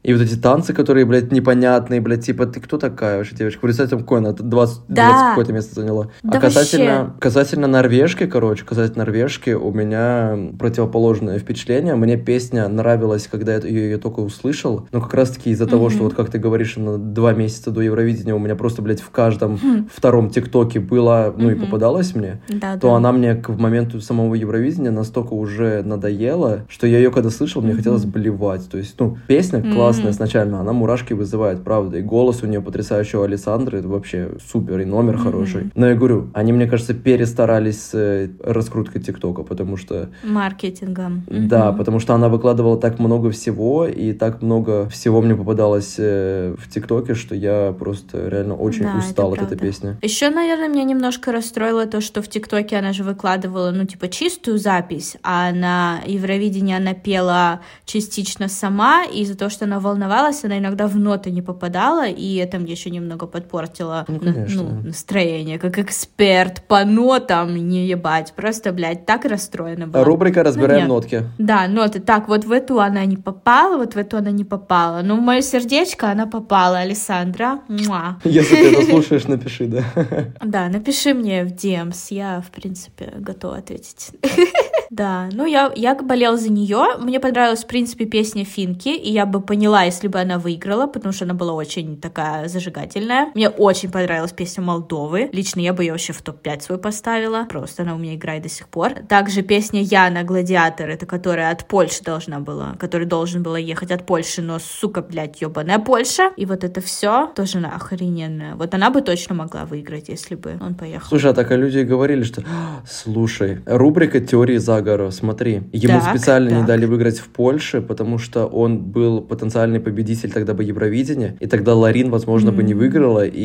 И 0.02 0.14
вот 0.14 0.22
эти 0.22 0.34
танцы, 0.34 0.72
которые, 0.72 1.04
блядь, 1.04 1.30
непонятные, 1.30 2.00
блядь, 2.00 2.24
типа, 2.24 2.46
ты 2.46 2.60
кто 2.60 2.78
такая 2.78 3.18
вообще 3.18 3.36
девочка? 3.36 3.60
Представьте, 3.60 3.96
какое 3.98 4.20
она 4.20 4.32
20, 4.32 4.82
да. 4.88 5.08
20 5.10 5.28
какое-то 5.30 5.52
место 5.52 5.74
заняла. 5.74 6.08
Да 6.22 6.38
а 6.38 6.40
касательно, 6.40 7.04
вообще. 7.04 7.20
касательно 7.20 7.66
норвежки, 7.66 8.26
короче, 8.26 8.64
касательно 8.64 9.04
норвежки, 9.04 9.50
у 9.50 9.70
меня 9.72 10.38
противоположное 10.58 11.38
впечатление. 11.38 11.96
Мне 11.96 12.16
песня 12.16 12.66
нравилась, 12.68 13.28
когда 13.30 13.54
я 13.54 13.60
ее, 13.60 13.90
ее 13.90 13.98
только 13.98 14.20
услышал, 14.20 14.88
но 14.90 15.02
как 15.02 15.12
раз-таки 15.12 15.50
из-за 15.50 15.64
mm-hmm. 15.64 15.68
того, 15.68 15.90
что 15.90 16.04
вот 16.04 16.14
как 16.14 16.30
ты 16.30 16.38
говоришь, 16.38 16.76
на 16.76 16.96
два 16.96 17.34
месяца 17.34 17.70
до 17.70 17.82
Евровидения 17.82 18.34
у 18.34 18.38
меня 18.38 18.56
просто, 18.56 18.80
блядь, 18.80 19.02
в 19.02 19.10
каждом 19.10 19.54
mm-hmm. 19.54 19.90
втором 19.94 20.30
ТикТоке 20.30 20.80
была, 20.80 21.32
ну 21.36 21.50
mm-hmm. 21.50 21.56
и 21.56 21.60
попадалась 21.60 22.14
мне, 22.14 22.40
да, 22.48 22.78
то 22.78 22.88
да. 22.88 22.96
она 22.96 23.12
мне 23.12 23.34
к 23.34 23.50
моменту 23.50 24.00
самого 24.00 24.34
Евровидения 24.34 24.90
настолько 24.90 25.34
уже 25.34 25.82
надоела, 25.82 26.64
что 26.68 26.86
я 26.86 26.98
ее 26.98 27.10
когда 27.10 27.28
слышал, 27.28 27.60
мне 27.60 27.72
mm-hmm. 27.72 27.76
хотелось 27.76 28.04
блевать. 28.06 28.68
То 28.70 28.78
есть, 28.78 28.94
ну, 28.98 29.18
песня 29.26 29.62
классная, 29.62 29.89
классная 29.92 30.12
изначально, 30.12 30.60
она 30.60 30.72
мурашки 30.72 31.12
вызывает, 31.12 31.64
правда. 31.64 31.98
И 31.98 32.02
голос 32.02 32.42
у 32.42 32.46
нее 32.46 32.60
потрясающий 32.60 33.16
у 33.16 33.22
Александры, 33.22 33.78
это 33.78 33.88
вообще 33.88 34.32
супер, 34.52 34.80
и 34.80 34.84
номер 34.84 35.14
mm-hmm. 35.14 35.22
хороший. 35.22 35.70
Но 35.74 35.88
я 35.88 35.94
говорю, 35.94 36.30
они, 36.34 36.52
мне 36.52 36.66
кажется, 36.66 36.94
перестарались 36.94 37.80
с 37.82 37.94
э, 37.94 38.28
раскруткой 38.42 39.02
ТикТока, 39.02 39.42
потому 39.42 39.76
что... 39.76 40.10
Маркетингом. 40.22 41.24
Да, 41.28 41.68
mm-hmm. 41.68 41.76
потому 41.76 42.00
что 42.00 42.14
она 42.14 42.28
выкладывала 42.28 42.78
так 42.78 42.98
много 42.98 43.30
всего, 43.30 43.86
и 43.86 44.12
так 44.12 44.42
много 44.42 44.88
всего 44.88 45.20
мне 45.20 45.34
попадалось 45.34 45.96
э, 45.98 46.54
в 46.58 46.70
ТикТоке, 46.70 47.14
что 47.14 47.34
я 47.34 47.74
просто 47.78 48.28
реально 48.28 48.54
очень 48.54 48.84
да, 48.84 48.96
устал 48.98 49.32
от 49.32 49.42
этой 49.42 49.58
песни. 49.58 49.96
Еще, 50.02 50.30
наверное, 50.30 50.68
меня 50.68 50.84
немножко 50.84 51.32
расстроило 51.32 51.86
то, 51.86 52.00
что 52.00 52.22
в 52.22 52.28
ТикТоке 52.28 52.76
она 52.76 52.92
же 52.92 53.02
выкладывала, 53.02 53.70
ну, 53.70 53.84
типа, 53.84 54.08
чистую 54.08 54.58
запись, 54.58 55.16
а 55.22 55.52
на 55.52 56.00
Евровидении 56.06 56.76
она 56.76 56.94
пела 56.94 57.60
частично 57.84 58.48
сама, 58.48 59.04
и 59.04 59.22
из-за 59.22 59.36
того, 59.36 59.50
что 59.50 59.64
она 59.64 59.79
волновалась, 59.80 60.44
она 60.44 60.58
иногда 60.58 60.86
в 60.86 60.96
ноты 60.96 61.30
не 61.30 61.42
попадала, 61.42 62.06
и 62.06 62.36
это 62.36 62.58
мне 62.58 62.72
еще 62.72 62.90
немного 62.90 63.26
подпортило 63.26 64.04
ну, 64.08 64.18
ну, 64.22 64.82
настроение. 64.84 65.58
Как 65.58 65.78
эксперт 65.78 66.62
по 66.68 66.84
нотам, 66.84 67.54
не 67.54 67.86
ебать. 67.86 68.32
Просто, 68.36 68.72
блядь, 68.72 69.06
так 69.06 69.24
расстроена 69.24 69.86
была. 69.86 70.04
Рубрика 70.04 70.42
«Разбираем 70.42 70.88
ну, 70.88 70.94
нотки». 70.94 71.24
Да, 71.38 71.66
ноты. 71.68 72.00
Так, 72.00 72.28
вот 72.28 72.44
в 72.44 72.52
эту 72.52 72.80
она 72.80 73.04
не 73.04 73.16
попала, 73.16 73.76
вот 73.76 73.94
в 73.94 73.98
эту 73.98 74.16
она 74.16 74.30
не 74.30 74.44
попала. 74.44 75.02
Но 75.02 75.16
в 75.16 75.20
мое 75.20 75.42
сердечко 75.42 76.10
она 76.10 76.26
попала, 76.26 76.78
Александра. 76.78 77.60
Муа. 77.68 78.18
Если 78.24 78.56
ты 78.56 78.72
это 78.72 78.90
слушаешь, 78.90 79.24
напиши, 79.24 79.66
да? 79.66 79.84
Да, 80.44 80.68
напиши 80.68 81.14
мне 81.14 81.44
в 81.44 81.52
DMs, 81.52 82.06
я, 82.10 82.40
в 82.40 82.50
принципе, 82.50 83.12
готова 83.18 83.56
ответить. 83.56 84.10
Да, 84.90 85.28
ну 85.30 85.46
я, 85.46 85.70
я 85.76 85.94
болел 85.94 86.36
за 86.36 86.50
нее. 86.50 86.96
Мне 86.98 87.20
понравилась, 87.20 87.62
в 87.62 87.68
принципе, 87.68 88.06
песня 88.06 88.44
Финки, 88.44 88.88
и 88.88 89.12
я 89.12 89.24
бы 89.24 89.40
поняла, 89.40 89.69
если 89.78 90.08
бы 90.08 90.18
она 90.18 90.38
выиграла, 90.38 90.86
потому 90.86 91.12
что 91.12 91.24
она 91.24 91.34
была 91.34 91.52
очень 91.52 92.00
такая 92.00 92.48
зажигательная. 92.48 93.30
Мне 93.34 93.48
очень 93.48 93.90
понравилась 93.90 94.32
песня 94.32 94.62
Молдовы. 94.62 95.28
Лично 95.32 95.60
я 95.60 95.72
бы 95.72 95.84
ее 95.84 95.92
вообще 95.92 96.12
в 96.12 96.22
топ-5 96.22 96.60
свой 96.62 96.78
поставила. 96.78 97.44
Просто 97.48 97.82
она 97.82 97.94
у 97.94 97.98
меня 97.98 98.14
играет 98.14 98.42
до 98.42 98.48
сих 98.48 98.68
пор. 98.68 98.92
Также 99.08 99.42
песня 99.42 99.82
Яна 99.82 100.24
Гладиатор, 100.24 100.88
это 100.88 101.06
которая 101.06 101.52
от 101.52 101.66
Польши 101.66 102.02
должна 102.02 102.40
была, 102.40 102.74
который 102.78 103.06
должен 103.06 103.42
была 103.42 103.58
ехать 103.58 103.90
от 103.90 104.06
Польши, 104.06 104.42
но, 104.42 104.58
сука, 104.58 105.02
блядь, 105.02 105.40
ебаная 105.40 105.78
Польша. 105.78 106.30
И 106.36 106.46
вот 106.46 106.64
это 106.64 106.80
все 106.80 107.30
тоже 107.36 107.58
она 107.58 107.70
охрененная. 107.70 108.54
Вот 108.56 108.74
она 108.74 108.90
бы 108.90 109.02
точно 109.02 109.34
могла 109.34 109.64
выиграть, 109.64 110.08
если 110.08 110.34
бы 110.34 110.58
он 110.60 110.74
поехал. 110.74 111.08
Слушай, 111.08 111.30
а 111.30 111.34
так 111.34 111.50
а 111.50 111.56
люди 111.56 111.80
говорили, 111.80 112.22
что 112.22 112.42
«А, 112.42 112.82
слушай, 112.88 113.60
рубрика 113.66 114.20
теории 114.20 114.56
заговора 114.56 115.10
смотри. 115.10 115.62
Ему 115.72 116.00
Так, 116.00 116.10
специально 116.10 116.48
не 116.48 116.56
так. 116.56 116.66
дали 116.66 116.86
выиграть 116.86 117.18
в 117.18 117.28
Польше, 117.28 117.80
потому 117.80 118.18
что 118.18 118.46
он 118.46 118.78
был 118.78 119.20
потенциальный 119.60 119.80
победитель 119.80 120.32
тогда 120.32 120.54
бы 120.54 120.64
Евровидения, 120.64 121.36
и 121.38 121.46
тогда 121.46 121.74
Ларин, 121.74 122.10
возможно, 122.10 122.50
бы 122.50 122.62
не 122.62 122.72
выиграла, 122.74 123.26
и 123.26 123.42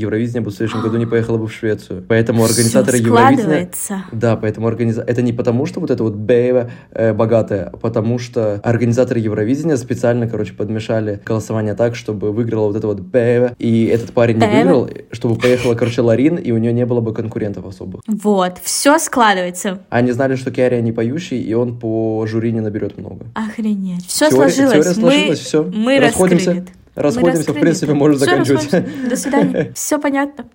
Евровидение 0.00 0.40
бы 0.40 0.50
в 0.50 0.54
следующем 0.54 0.82
году 0.82 0.96
не 0.96 1.06
поехала 1.06 1.36
бы 1.36 1.46
в 1.46 1.52
Швецию. 1.52 2.04
Поэтому 2.08 2.44
организаторы 2.44 2.98
Евровидения... 2.98 3.68
Да, 4.12 4.36
поэтому 4.36 4.66
организа... 4.66 5.02
это 5.02 5.20
не 5.20 5.32
потому, 5.32 5.66
что 5.66 5.80
вот 5.80 5.90
это 5.90 6.02
вот 6.02 6.14
бейва 6.14 6.70
э, 6.92 7.12
богатая, 7.12 7.70
а 7.72 7.76
потому 7.76 8.18
что 8.18 8.60
организаторы 8.64 9.20
Евровидения 9.20 9.76
специально, 9.76 10.26
короче, 10.26 10.54
подмешали 10.54 11.20
голосование 11.26 11.74
так, 11.74 11.94
чтобы 11.94 12.32
выиграла 12.32 12.68
вот 12.68 12.76
это 12.76 12.86
вот 12.86 13.00
бейва, 13.00 13.54
и 13.58 13.86
этот 13.86 14.12
парень 14.12 14.36
не 14.36 14.46
Бейва. 14.46 14.54
выиграл, 14.56 14.90
чтобы 15.12 15.36
поехала, 15.36 15.74
короче, 15.74 16.00
Ларин, 16.00 16.36
и 16.36 16.50
у 16.52 16.58
нее 16.58 16.72
не 16.72 16.86
было 16.86 17.00
бы 17.00 17.12
конкурентов 17.12 17.66
особых. 17.66 18.00
Вот, 18.06 18.58
все 18.62 18.98
складывается. 18.98 19.80
Они 19.90 20.12
знали, 20.12 20.36
что 20.36 20.50
Киари 20.50 20.80
не 20.80 20.92
поющий, 20.92 21.40
и 21.40 21.52
он 21.54 21.78
по 21.78 22.24
жюри 22.26 22.52
не 22.52 22.60
наберет 22.60 22.96
много. 22.96 23.26
Охренеть. 23.34 24.06
Все 24.06 24.30
Теория- 24.30 24.50
сложилось. 24.50 24.86
теория 24.86 25.00
мы, 25.00 25.10
сложилась, 25.12 25.40
всё. 25.62 25.72
мы 25.72 25.98
Расходимся. 25.98 26.50
раскрыли. 26.50 26.66
Мы 26.96 27.02
Расходимся, 27.02 27.52
в 27.52 27.60
принципе, 27.60 27.94
можно 27.94 28.18
заканчивать. 28.18 28.70
До 29.08 29.16
свидания. 29.16 29.72
Все 29.76 29.98
понятно. 29.98 30.46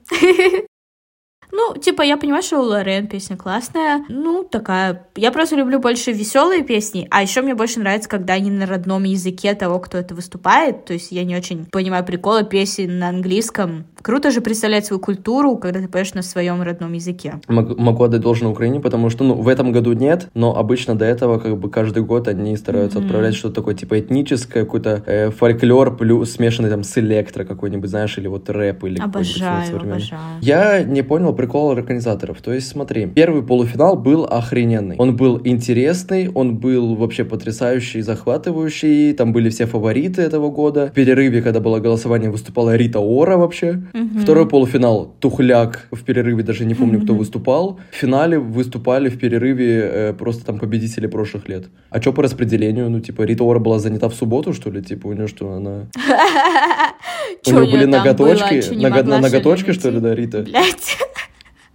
Ну, 1.55 1.75
типа, 1.79 2.01
я 2.01 2.17
понимаю, 2.17 2.41
что 2.41 2.59
у 2.59 2.63
Лорен 2.63 3.05
песня 3.07 3.37
классная. 3.37 4.03
Ну, 4.09 4.43
такая. 4.43 5.05
Я 5.15 5.31
просто 5.31 5.55
люблю 5.55 5.79
больше 5.79 6.11
веселые 6.11 6.63
песни. 6.63 7.07
А 7.11 7.21
еще 7.21 7.41
мне 7.43 7.53
больше 7.53 7.79
нравится, 7.79 8.09
когда 8.09 8.33
они 8.33 8.49
на 8.49 8.65
родном 8.65 9.03
языке 9.03 9.53
того, 9.53 9.77
кто 9.79 9.99
это 9.99 10.15
выступает. 10.15 10.85
То 10.85 10.93
есть 10.93 11.11
я 11.11 11.23
не 11.23 11.35
очень 11.35 11.65
понимаю 11.71 12.03
прикола 12.03 12.43
песен 12.43 12.97
на 12.97 13.09
английском. 13.09 13.85
Круто 14.01 14.31
же 14.31 14.41
представлять 14.41 14.85
свою 14.87 14.99
культуру, 14.99 15.55
когда 15.57 15.79
ты 15.79 15.87
поешь 15.87 16.13
на 16.13 16.23
своем 16.23 16.61
родном 16.61 16.91
языке. 16.93 17.39
Мог- 17.47 17.77
Могу 17.77 18.03
отдать 18.03 18.19
должное 18.21 18.51
Украине, 18.51 18.79
потому 18.81 19.09
что, 19.09 19.23
ну, 19.23 19.35
в 19.35 19.47
этом 19.47 19.71
году 19.71 19.93
нет, 19.93 20.27
но 20.33 20.57
обычно 20.57 20.95
до 20.95 21.05
этого, 21.05 21.39
как 21.39 21.57
бы, 21.57 21.69
каждый 21.69 22.03
год 22.03 22.27
они 22.27 22.57
стараются 22.57 22.97
Мгм. 22.97 23.05
отправлять 23.07 23.35
что-то 23.35 23.55
такое, 23.55 23.75
типа, 23.75 23.99
этническое, 23.99 24.65
какой-то 24.65 25.03
э, 25.05 25.29
фольклор, 25.29 25.95
плюс 25.95 26.31
смешанный 26.31 26.69
там 26.69 26.83
с 26.83 26.97
электро 26.97 27.45
какой-нибудь, 27.45 27.89
знаешь, 27.89 28.17
или 28.17 28.27
вот 28.27 28.49
рэп, 28.49 28.83
или 28.85 28.97
какой-нибудь 28.97 29.35
Обожаю, 29.37 29.65
современный. 29.67 29.91
обожаю. 29.97 30.21
Я 30.41 30.83
не 30.83 31.01
понял 31.01 31.33
прикол 31.43 31.71
организаторов. 31.71 32.41
То 32.41 32.53
есть, 32.53 32.69
смотри, 32.69 33.05
первый 33.05 33.43
полуфинал 33.43 33.97
был 33.97 34.23
охрененный. 34.23 34.95
Он 34.97 35.17
был 35.17 35.41
интересный, 35.43 36.29
он 36.29 36.55
был 36.55 36.95
вообще 36.95 37.25
потрясающий, 37.25 38.01
захватывающий. 38.01 39.13
Там 39.13 39.33
были 39.33 39.49
все 39.49 39.65
фавориты 39.65 40.21
этого 40.21 40.49
года. 40.49 40.87
В 40.87 40.93
перерыве, 40.93 41.41
когда 41.41 41.59
было 41.59 41.79
голосование, 41.79 42.31
выступала 42.31 42.77
Рита 42.77 42.99
Ора 42.99 43.35
вообще. 43.35 43.83
Мгм. 43.93 44.19
Второй 44.21 44.47
полуфинал 44.47 45.13
Тухляк 45.19 45.87
в 45.91 46.03
перерыве, 46.03 46.43
даже 46.43 46.63
не 46.63 46.75
помню, 46.75 47.01
кто 47.01 47.13
выступал. 47.13 47.79
В 47.91 47.95
финале 47.95 48.39
выступали 48.39 49.09
в 49.09 49.19
перерыве 49.19 49.81
э, 49.81 50.13
просто 50.13 50.45
там 50.45 50.59
победители 50.59 51.07
прошлых 51.07 51.49
лет. 51.49 51.65
А 51.89 51.99
что 51.99 52.13
по 52.13 52.23
распределению? 52.23 52.89
Ну, 52.89 53.01
типа, 53.01 53.23
Рита 53.23 53.43
Ора 53.43 53.59
была 53.59 53.79
занята 53.79 54.07
в 54.07 54.13
субботу, 54.13 54.53
что 54.53 54.71
ли? 54.71 54.81
Типа, 54.81 55.07
у 55.07 55.13
нее 55.13 55.27
что, 55.27 55.51
она... 55.51 55.89
У 57.47 57.51
нее 57.51 57.71
были 57.71 57.85
ноготочки, 57.85 58.73
ноготочки, 58.75 59.73
что 59.73 59.89
ли, 59.89 59.99
да, 59.99 60.15
Рита? 60.15 60.39
Блять. 60.39 60.97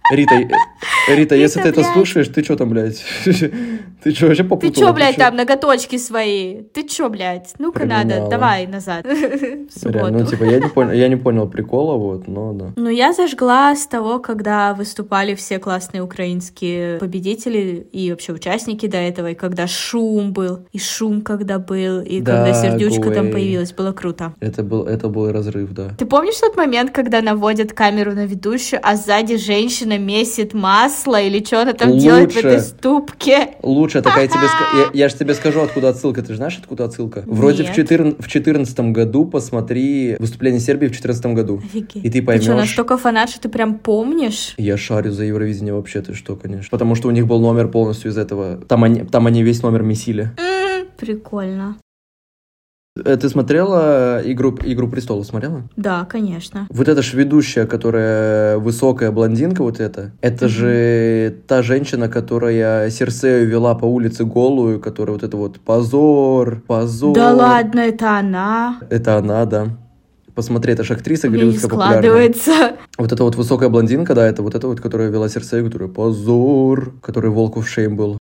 Рита, 0.09 0.35
э, 0.35 1.15
Рита, 1.15 1.35
если 1.35 1.61
ты 1.61 1.69
это 1.69 1.81
блядь. 1.81 1.93
слушаешь, 1.93 2.27
ты 2.27 2.43
что 2.43 2.55
там, 2.55 2.69
блядь? 2.69 3.03
Ты 4.01 4.11
что, 4.11 4.27
вообще 4.27 4.43
Ты 4.43 4.49
попутала? 4.49 4.87
чё, 4.87 4.93
блядь, 4.93 5.15
чё? 5.15 5.21
там 5.21 5.35
ноготочки 5.35 5.97
свои? 5.97 6.61
Ты 6.73 6.87
чё, 6.87 7.09
блядь? 7.09 7.53
Ну-ка 7.59 7.85
надо, 7.85 8.27
давай 8.29 8.65
назад. 8.65 9.05
Ну, 9.83 10.25
типа, 10.25 10.43
я 10.45 10.59
не 10.59 10.69
понял, 10.69 10.91
я 10.91 11.07
не 11.09 11.15
понял 11.17 11.47
прикола, 11.49 11.95
вот, 11.97 12.27
но 12.27 12.53
да. 12.53 12.73
Ну, 12.75 12.89
я 12.89 13.11
зажгла 13.13 13.75
с 13.75 13.85
того, 13.87 14.19
когда 14.19 14.73
выступали 14.73 15.35
все 15.35 15.59
классные 15.59 16.01
украинские 16.01 16.97
победители 16.99 17.87
и 17.91 18.09
вообще 18.11 18.33
участники 18.33 18.87
до 18.87 18.97
этого, 18.97 19.31
и 19.31 19.35
когда 19.35 19.67
шум 19.67 20.31
был, 20.31 20.65
и 20.71 20.79
шум 20.79 21.21
когда 21.21 21.59
был, 21.59 22.01
и 22.01 22.21
Да, 22.21 22.37
когда 22.37 22.53
сердючка 22.53 23.11
там 23.11 23.31
появилась, 23.31 23.73
было 23.73 23.91
круто. 23.91 24.33
Это 24.39 24.63
был, 24.63 24.85
это 24.85 25.09
был 25.09 25.31
разрыв, 25.31 25.71
да. 25.73 25.89
Ты 25.97 26.05
помнишь 26.05 26.37
тот 26.39 26.55
момент, 26.55 26.91
когда 26.91 27.21
наводят 27.21 27.73
камеру 27.73 28.13
на 28.13 28.25
ведущую, 28.25 28.79
а 28.81 28.95
сзади 28.95 29.35
женщина 29.37 29.98
месит 29.99 30.53
масло 30.53 31.21
или 31.21 31.43
что 31.43 31.61
она 31.61 31.73
там 31.73 31.97
делает 31.97 32.31
в 32.31 32.35
Лучше. 32.35 32.47
этой 32.47 32.59
ступке? 32.61 33.49
Лучше, 33.63 34.01
так 34.01 34.17
я 34.17 34.27
тебе 34.27 34.41
я, 34.43 34.89
я 35.05 35.09
же 35.09 35.15
тебе 35.15 35.33
скажу, 35.33 35.61
откуда 35.61 35.89
отсылка. 35.89 36.21
Ты 36.21 36.29
же 36.33 36.37
знаешь, 36.37 36.57
откуда 36.59 36.85
отсылка? 36.85 37.23
Вроде 37.25 37.63
в, 37.63 37.67
Нет. 37.67 37.75
14, 37.75 38.19
в 38.23 38.27
14 38.27 38.79
году 38.91 39.25
посмотри 39.25 40.15
выступление 40.19 40.59
Сербии 40.59 40.87
в 40.87 40.95
14 40.95 41.25
году. 41.27 41.61
Офигеть. 41.63 42.03
И 42.03 42.09
ты 42.09 42.11
Ты 42.11 42.17
что, 42.19 42.25
поймешь. 42.25 42.47
настолько 42.47 42.97
фанат, 42.97 43.29
что 43.29 43.41
ты 43.41 43.49
прям 43.49 43.75
помнишь? 43.79 44.53
Я 44.57 44.77
шарю 44.77 45.11
за 45.11 45.23
Евровидение 45.25 45.73
вообще, 45.73 46.01
ты 46.01 46.13
что, 46.13 46.35
конечно. 46.35 46.67
Потому 46.71 46.95
что 46.95 47.07
у 47.07 47.11
них 47.11 47.27
был 47.27 47.39
номер 47.39 47.67
полностью 47.67 48.11
из 48.11 48.17
этого. 48.17 48.57
Там 48.67 48.83
они, 48.83 49.03
там 49.03 49.27
они 49.27 49.43
весь 49.43 49.61
номер 49.63 49.83
месили. 49.83 50.31
М, 50.37 50.87
Прикольно. 50.97 51.77
Э, 53.05 53.17
Ты 53.17 53.29
смотрела 53.29 54.21
игру, 54.23 54.57
игру 54.63 54.87
престолов? 54.87 55.25
Смотрела? 55.25 55.63
Да, 55.75 56.05
конечно. 56.05 56.67
Вот 56.69 56.87
эта 56.87 57.01
ж 57.01 57.13
ведущая, 57.13 57.65
которая 57.65 58.57
высокая 58.57 59.11
блондинка, 59.11 59.63
вот 59.63 59.79
эта, 59.79 60.11
это 60.21 60.45
Мгм. 60.45 60.53
же 60.53 61.35
та 61.47 61.61
женщина, 61.63 62.07
которая 62.09 62.89
Серсею 62.89 63.47
вела 63.47 63.75
по 63.75 63.85
улице 63.85 64.25
голую, 64.25 64.79
которая 64.79 65.13
вот 65.13 65.23
это 65.23 65.37
вот 65.37 65.59
позор, 65.59 66.61
позор. 66.67 67.15
Да 67.15 67.33
ладно, 67.33 67.79
это 67.79 68.19
она. 68.19 68.79
Это 68.89 69.17
она, 69.17 69.45
да. 69.45 69.67
Посмотри, 70.35 70.71
это 70.71 70.83
же 70.85 70.93
актриса 70.93 71.27
голливудская 71.27 71.69
складывается. 71.69 72.77
Вот 72.97 73.11
эта 73.11 73.23
вот 73.23 73.35
высокая 73.35 73.67
блондинка, 73.67 74.15
да, 74.15 74.25
это 74.25 74.41
вот 74.41 74.55
эта 74.55 74.67
вот, 74.67 74.79
которая 74.79 75.09
вела 75.09 75.27
Серсею, 75.27 75.65
которая 75.65 75.89
позор, 75.89 76.93
который 77.01 77.29
волку 77.29 77.59
в 77.59 77.67
шейм 77.67 77.97
был. 77.97 78.17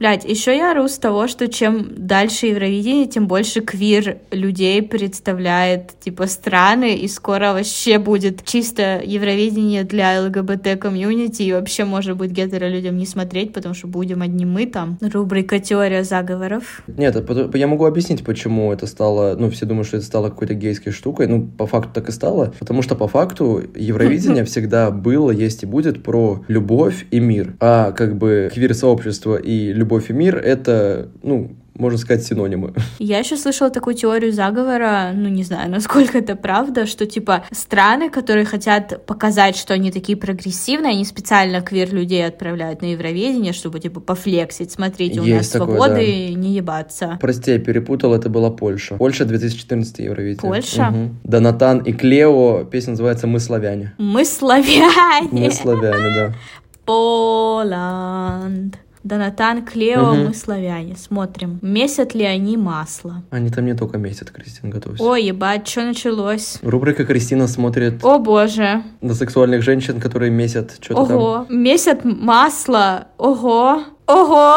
Блять, 0.00 0.24
еще 0.24 0.56
я 0.56 0.70
ору 0.70 0.88
с 0.88 0.96
того, 0.96 1.28
что 1.28 1.46
чем 1.46 1.88
дальше 1.94 2.46
Евровидение, 2.46 3.06
тем 3.06 3.28
больше 3.28 3.60
квир 3.60 4.16
людей 4.30 4.80
представляет, 4.80 5.90
типа, 6.00 6.26
страны, 6.26 6.96
и 6.96 7.06
скоро 7.06 7.52
вообще 7.52 7.98
будет 7.98 8.42
чисто 8.46 9.02
Евровидение 9.04 9.84
для 9.84 10.22
ЛГБТ-комьюнити, 10.22 11.42
и 11.42 11.52
вообще, 11.52 11.84
может 11.84 12.16
быть, 12.16 12.30
гетеро 12.30 12.66
людям 12.66 12.96
не 12.96 13.04
смотреть, 13.04 13.52
потому 13.52 13.74
что 13.74 13.88
будем 13.88 14.22
одни 14.22 14.46
мы 14.46 14.64
там. 14.64 14.96
Рубрика 15.02 15.58
«Теория 15.58 16.02
заговоров». 16.02 16.82
Нет, 16.86 17.14
пото- 17.16 17.54
я 17.58 17.66
могу 17.66 17.84
объяснить, 17.84 18.24
почему 18.24 18.72
это 18.72 18.86
стало, 18.86 19.36
ну, 19.38 19.50
все 19.50 19.66
думают, 19.66 19.86
что 19.86 19.98
это 19.98 20.06
стало 20.06 20.30
какой-то 20.30 20.54
гейской 20.54 20.94
штукой, 20.94 21.26
ну, 21.26 21.46
по 21.46 21.66
факту 21.66 21.90
так 21.92 22.08
и 22.08 22.12
стало, 22.12 22.54
потому 22.58 22.80
что 22.80 22.94
по 22.94 23.06
факту 23.06 23.64
Евровидение 23.74 24.44
всегда 24.46 24.90
было, 24.90 25.30
есть 25.30 25.62
и 25.62 25.66
будет 25.66 26.02
про 26.02 26.42
любовь 26.48 27.04
и 27.10 27.20
мир, 27.20 27.52
а 27.60 27.92
как 27.92 28.16
бы 28.16 28.50
квир-сообщество 28.50 29.36
и 29.36 29.74
любовь 29.74 29.89
и 29.98 30.12
мир— 30.12 30.36
это, 30.38 31.08
ну, 31.22 31.56
можно 31.80 31.98
сказать, 31.98 32.24
синонимы. 32.24 32.74
Я 32.98 33.18
еще 33.18 33.36
слышала 33.36 33.70
такую 33.70 33.94
теорию 33.94 34.32
заговора, 34.32 35.12
ну 35.14 35.28
не 35.28 35.42
знаю, 35.42 35.70
насколько 35.70 36.18
это 36.18 36.36
правда, 36.36 36.86
что 36.86 37.06
типа 37.06 37.44
страны, 37.50 38.10
которые 38.10 38.44
хотят 38.44 39.06
показать, 39.06 39.56
что 39.56 39.74
они 39.74 39.90
такие 39.90 40.16
прогрессивные, 40.16 40.92
они 40.92 41.04
специально 41.04 41.60
квир 41.62 41.92
людей 41.92 42.26
отправляют 42.26 42.82
на 42.82 42.92
Евровидение, 42.92 43.52
чтобы 43.52 43.80
типа 43.80 44.00
пофлексить, 44.00 44.70
смотрите, 44.72 45.20
у 45.20 45.24
нас 45.24 45.28
Есть 45.28 45.52
такое, 45.54 45.76
свободы, 45.76 46.28
да. 46.28 46.34
не 46.38 46.54
ебаться. 46.54 47.18
Прости, 47.20 47.52
я 47.52 47.58
перепутал, 47.58 48.14
это 48.14 48.28
была 48.28 48.50
Польша. 48.50 48.96
Польша 48.96 49.24
2014 49.24 49.98
Евровидение. 50.00 50.40
Польша? 50.40 50.90
Мгм. 50.90 51.18
Донатан 51.24 51.78
и 51.78 51.92
Клео, 51.92 52.64
песня 52.64 52.90
называется 52.90 53.26
«Мы 53.26 53.40
славяне». 53.40 53.94
Мы 53.98 54.24
славяне! 54.24 55.28
Мы 55.32 55.50
славяне, 55.50 56.14
да. 56.14 56.34
Поланд. 56.84 58.76
Донатан, 59.02 59.64
Клео, 59.64 60.12
Мгм. 60.14 60.24
мы 60.26 60.34
славяне. 60.34 60.94
Смотрим, 60.96 61.58
месят 61.62 62.14
ли 62.14 62.24
они 62.24 62.56
масло. 62.56 63.22
Они 63.30 63.48
там 63.50 63.64
не 63.64 63.74
только 63.74 63.96
месяц, 63.98 64.28
Кристина, 64.30 64.70
готовься. 64.70 65.02
Ой, 65.02 65.24
ебать, 65.24 65.66
что 65.66 65.82
началось? 65.84 66.58
Рубрика 66.62 67.04
Кристина 67.06 67.48
смотрит 67.48 68.04
О 68.04 68.18
боже, 68.18 68.82
на 69.00 69.14
сексуальных 69.14 69.62
женщин, 69.62 70.00
которые 70.00 70.30
месят 70.30 70.72
что-то 70.80 71.06
там. 71.06 71.16
Ого, 71.16 71.46
месят 71.48 72.04
масло. 72.04 73.08
Ого. 73.16 73.84
Ого. 74.06 74.56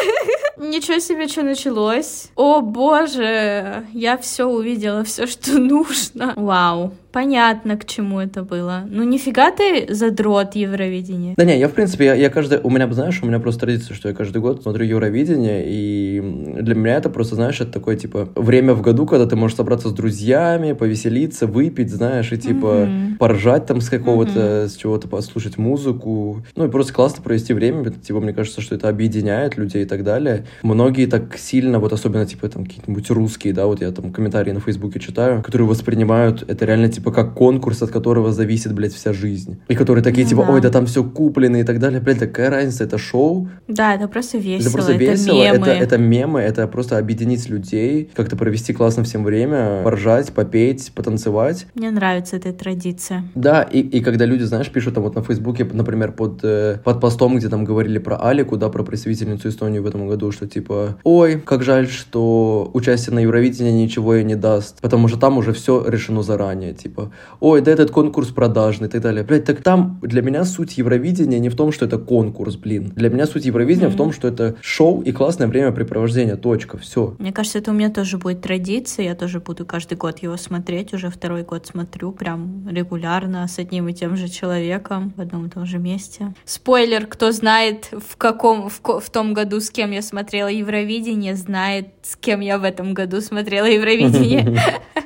Ничего 0.58 0.98
себе, 0.98 1.28
что 1.28 1.42
началось. 1.42 2.30
О 2.34 2.60
боже, 2.62 3.84
я 3.92 4.16
все 4.16 4.44
увидела, 4.46 5.04
все, 5.04 5.26
что 5.26 5.58
нужно. 5.58 6.32
Вау, 6.36 6.92
понятно, 7.16 7.78
к 7.78 7.86
чему 7.86 8.20
это 8.20 8.42
было. 8.42 8.82
Ну 8.90 9.02
нифига 9.02 9.50
ты 9.50 9.86
задрот 9.88 10.54
Евровидения. 10.54 11.32
Да 11.38 11.46
не, 11.46 11.58
я 11.58 11.68
в 11.68 11.72
принципе, 11.72 12.04
я, 12.04 12.14
я 12.14 12.28
каждый, 12.28 12.60
у 12.62 12.68
меня, 12.68 12.92
знаешь, 12.92 13.20
у 13.22 13.26
меня 13.26 13.38
просто 13.38 13.62
традиция, 13.62 13.94
что 13.94 14.10
я 14.10 14.14
каждый 14.14 14.42
год 14.42 14.62
смотрю 14.62 14.84
Евровидение, 14.84 15.64
и 15.66 16.20
для 16.60 16.74
меня 16.74 16.96
это 16.96 17.08
просто, 17.08 17.34
знаешь, 17.36 17.58
это 17.62 17.72
такое, 17.72 17.96
типа, 17.96 18.28
время 18.36 18.74
в 18.74 18.82
году, 18.82 19.06
когда 19.06 19.24
ты 19.24 19.34
можешь 19.34 19.56
собраться 19.56 19.88
с 19.88 19.92
друзьями, 19.92 20.74
повеселиться, 20.74 21.46
выпить, 21.46 21.88
знаешь, 21.90 22.32
и, 22.32 22.36
типа, 22.36 22.86
Мгм. 22.86 23.16
поржать 23.16 23.64
там 23.64 23.80
с 23.80 23.88
какого-то, 23.88 24.68
с 24.68 24.76
чего-то, 24.76 25.08
послушать 25.08 25.56
музыку, 25.56 26.42
ну, 26.54 26.66
и 26.66 26.68
просто 26.68 26.92
классно 26.92 27.22
провести 27.22 27.54
время, 27.54 27.80
Это, 27.86 27.98
типа, 27.98 28.20
мне 28.20 28.34
кажется, 28.34 28.60
что 28.60 28.74
это 28.74 28.90
объединяет 28.90 29.56
людей 29.56 29.84
и 29.84 29.86
так 29.86 30.04
далее. 30.04 30.44
Многие 30.62 31.06
так 31.06 31.38
сильно, 31.38 31.78
вот 31.78 31.94
особенно, 31.94 32.26
типа, 32.26 32.46
там, 32.50 32.66
какие-нибудь 32.66 33.08
русские, 33.08 33.54
да, 33.54 33.64
вот 33.64 33.80
я 33.80 33.90
там 33.90 34.12
комментарии 34.12 34.52
на 34.52 34.60
Фейсбуке 34.60 35.00
читаю, 35.00 35.42
которые 35.42 35.66
воспринимают 35.66 36.44
это 36.46 36.66
реально, 36.66 36.90
типа, 36.90 37.05
типа, 37.06 37.12
как 37.14 37.34
конкурс, 37.34 37.82
от 37.82 37.90
которого 37.90 38.32
зависит, 38.32 38.72
блядь, 38.72 38.92
вся 38.92 39.12
жизнь. 39.12 39.58
И 39.68 39.74
которые 39.74 40.02
такие, 40.02 40.24
Ну 40.24 40.30
типа, 40.30 40.44
да. 40.46 40.52
ой, 40.52 40.60
да 40.60 40.70
там 40.70 40.86
все 40.86 41.04
куплено 41.04 41.56
и 41.56 41.62
так 41.64 41.78
далее. 41.78 42.00
Блядь, 42.00 42.18
такая 42.18 42.50
разница, 42.50 42.84
это 42.84 42.98
шоу, 42.98 43.48
Да, 43.68 43.94
это 43.94 44.08
просто 44.08 44.38
весело, 44.38 44.68
это 44.68 44.72
просто 44.72 44.92
это 44.92 45.04
весело, 45.04 45.34
мемы. 45.42 45.66
это, 45.66 45.70
это 45.70 45.98
мемы, 45.98 46.40
это 46.40 46.66
просто 46.66 46.98
объединить 46.98 47.48
людей, 47.48 48.10
как-то 48.14 48.36
провести 48.36 48.72
классно 48.72 49.04
всем 49.04 49.22
время, 49.24 49.82
поржать, 49.84 50.32
попеть, 50.32 50.92
потанцевать. 50.94 51.66
Мне 51.74 51.90
нравится 51.90 52.36
эта 52.36 52.52
традиция. 52.52 53.22
Да, 53.34 53.62
и, 53.62 53.80
и 53.80 54.00
когда 54.00 54.24
люди, 54.26 54.42
знаешь, 54.42 54.70
пишут 54.70 54.94
там 54.94 55.04
вот 55.04 55.14
на 55.14 55.22
Фейсбуке, 55.22 55.64
например, 55.64 56.12
под, 56.12 56.40
э, 56.42 56.78
под 56.82 57.00
постом, 57.00 57.36
где 57.36 57.48
там 57.48 57.64
говорили 57.64 57.98
про 57.98 58.16
Алику, 58.16 58.56
да, 58.56 58.68
про 58.68 58.82
представительницу 58.82 59.48
Эстонии 59.48 59.78
в 59.78 59.86
этом 59.86 60.08
году, 60.08 60.32
что 60.32 60.48
типа, 60.48 60.96
ой, 61.04 61.40
как 61.44 61.62
жаль, 61.62 61.88
что 61.88 62.68
участие 62.74 63.14
на 63.14 63.20
Евровидении 63.20 63.84
ничего 63.84 64.14
ей 64.16 64.24
не 64.24 64.34
даст, 64.34 64.80
потому 64.80 65.08
что 65.08 65.18
там 65.18 65.38
уже 65.38 65.52
все 65.52 65.84
решено 65.86 66.22
заранее, 66.22 66.72
типа, 66.74 66.95
ой, 67.40 67.60
да 67.60 67.70
этот 67.72 67.90
конкурс 67.90 68.28
продажный 68.28 68.88
и 68.88 68.90
так 68.90 69.02
далее. 69.02 69.22
Блять, 69.24 69.44
так 69.44 69.62
там 69.62 69.98
для 70.02 70.22
меня 70.22 70.44
суть 70.44 70.78
Евровидения 70.78 71.38
не 71.38 71.48
в 71.48 71.56
том, 71.56 71.72
что 71.72 71.84
это 71.86 71.98
конкурс, 71.98 72.56
блин. 72.56 72.92
Для 72.96 73.08
меня 73.10 73.26
суть 73.26 73.44
Евровидения 73.46 73.88
в 73.88 73.92
Мгм. 73.92 73.98
том, 73.98 74.12
что 74.12 74.28
это 74.28 74.56
шоу 74.60 75.02
и 75.02 75.12
классное 75.12 75.46
времяпрепровождение, 75.48 76.36
точка, 76.36 76.78
все. 76.78 77.14
Мне 77.18 77.32
кажется, 77.32 77.58
это 77.58 77.70
у 77.70 77.74
меня 77.74 77.90
тоже 77.90 78.18
будет 78.18 78.40
традиция. 78.42 79.06
Я 79.06 79.14
тоже 79.14 79.40
буду 79.40 79.64
каждый 79.66 79.96
год 79.96 80.18
его 80.20 80.36
смотреть. 80.36 80.92
Уже 80.94 81.10
второй 81.10 81.42
год 81.42 81.66
смотрю 81.66 82.12
прям 82.12 82.68
регулярно 82.68 83.46
с 83.48 83.58
одним 83.58 83.88
и 83.88 83.92
тем 83.92 84.16
же 84.16 84.28
человеком 84.28 85.12
в 85.16 85.20
одном 85.20 85.46
и 85.46 85.50
том 85.50 85.66
же 85.66 85.78
месте. 85.78 86.34
Спойлер, 86.44 87.06
кто 87.06 87.32
знает, 87.32 87.88
в 87.92 88.16
каком 88.16 88.68
в, 88.68 88.80
в 89.00 89.10
том 89.10 89.34
году, 89.34 89.60
с 89.60 89.70
кем 89.70 89.90
я 89.90 90.02
смотрела 90.02 90.48
Евровидение, 90.48 91.34
знает, 91.34 91.88
с 92.02 92.16
кем 92.16 92.40
я 92.40 92.58
в 92.58 92.64
этом 92.64 92.94
году 92.94 93.20
смотрела 93.20 93.66
Евровидение. 93.66 94.56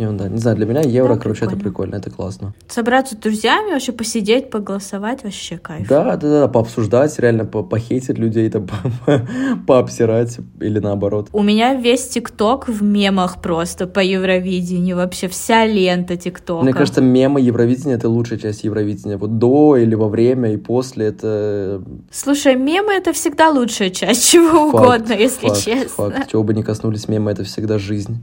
Не, 0.00 0.06
ну 0.10 0.16
да, 0.16 0.28
не 0.30 0.38
знаю, 0.38 0.56
для 0.56 0.64
меня 0.64 0.80
евро, 0.80 1.14
Да, 1.16 1.20
короче, 1.20 1.44
это 1.44 1.56
прикольно. 1.56 1.70
прикольно, 1.70 1.94
это 1.96 2.10
классно. 2.10 2.54
Собраться 2.68 3.14
с 3.14 3.18
друзьями, 3.18 3.72
вообще 3.72 3.92
посидеть, 3.92 4.48
поголосовать, 4.48 5.24
вообще 5.24 5.58
кайф. 5.58 5.86
Да, 5.88 6.16
да, 6.16 6.40
да, 6.40 6.48
пообсуждать, 6.48 7.18
реально 7.18 7.44
по- 7.44 7.62
похейтить 7.62 8.16
людей, 8.16 8.48
там, 8.48 8.66
по- 9.06 9.20
пообсирать 9.66 10.38
или 10.58 10.78
наоборот. 10.78 11.28
У 11.34 11.42
меня 11.42 11.74
весь 11.74 12.08
ТикТок 12.08 12.66
в 12.68 12.82
мемах 12.82 13.42
просто 13.42 13.86
по 13.86 14.00
Евровидению. 14.00 14.96
Вообще 14.96 15.28
вся 15.28 15.66
лента 15.66 16.16
ТикТока. 16.16 16.64
Мне 16.64 16.72
кажется, 16.72 17.02
мемы 17.02 17.42
Евровидения 17.42 17.96
это 17.96 18.08
лучшая 18.08 18.38
часть 18.38 18.64
Евровидения. 18.64 19.18
Вот 19.18 19.36
до 19.36 19.76
или 19.76 19.94
во 19.94 20.08
время 20.08 20.54
и 20.54 20.56
после 20.56 21.08
это 21.08 21.82
Слушай, 22.10 22.56
мемы 22.56 22.94
это 22.94 23.12
всегда 23.12 23.50
лучшая 23.50 23.90
часть 23.90 24.26
чего 24.30 24.70
факт, 24.70 24.84
угодно, 24.84 25.12
если 25.12 25.48
факт, 25.48 25.60
честно. 25.62 25.88
Факт. 26.10 26.28
Чего 26.30 26.42
бы 26.42 26.54
ни 26.54 26.62
коснулись 26.62 27.06
мемы, 27.06 27.32
это 27.32 27.44
всегда 27.44 27.78
жизнь. 27.78 28.16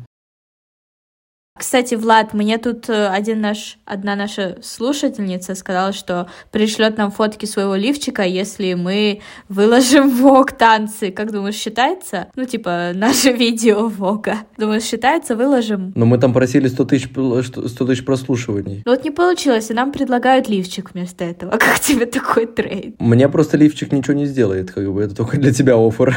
Кстати, 1.57 1.95
Влад, 1.95 2.33
мне 2.33 2.57
тут 2.57 2.89
э, 2.89 3.07
один 3.07 3.41
наш, 3.41 3.77
одна 3.85 4.15
наша 4.15 4.57
слушательница 4.61 5.55
сказала, 5.55 5.91
что 5.93 6.27
пришлет 6.51 6.97
нам 6.97 7.11
фотки 7.11 7.45
своего 7.45 7.75
лифчика, 7.75 8.23
если 8.23 8.73
мы 8.75 9.21
выложим 9.49 10.09
в 10.09 10.21
ВОГ 10.21 10.51
танцы. 10.51 11.11
Как 11.11 11.31
думаешь, 11.31 11.55
считается? 11.55 12.27
Ну, 12.35 12.45
типа, 12.45 12.91
наше 12.95 13.31
видео 13.31 13.87
ВОГа. 13.87 14.39
Думаешь, 14.57 14.83
считается? 14.83 15.35
Выложим? 15.35 15.93
Но 15.95 16.05
мы 16.05 16.17
там 16.17 16.33
просили 16.33 16.67
100 16.67 16.85
тысяч, 16.85 17.09
пл- 17.09 17.41
что- 17.41 17.67
100 17.67 17.85
тысяч 17.85 18.05
прослушиваний. 18.05 18.83
Ну 18.85 18.91
вот 18.91 19.03
не 19.03 19.11
получилось, 19.11 19.69
и 19.71 19.73
нам 19.73 19.91
предлагают 19.91 20.47
лифчик 20.49 20.91
вместо 20.93 21.23
этого. 21.25 21.51
Как 21.57 21.79
тебе 21.79 22.05
такой 22.05 22.45
трейд? 22.45 22.95
Мне 22.99 23.27
просто 23.29 23.57
лифчик 23.57 23.91
ничего 23.91 24.13
не 24.13 24.25
сделает, 24.25 24.71
как 24.71 24.91
бы 24.93 25.01
это 25.01 25.15
только 25.15 25.37
для 25.37 25.51
тебя 25.53 25.75
оффер 25.75 26.15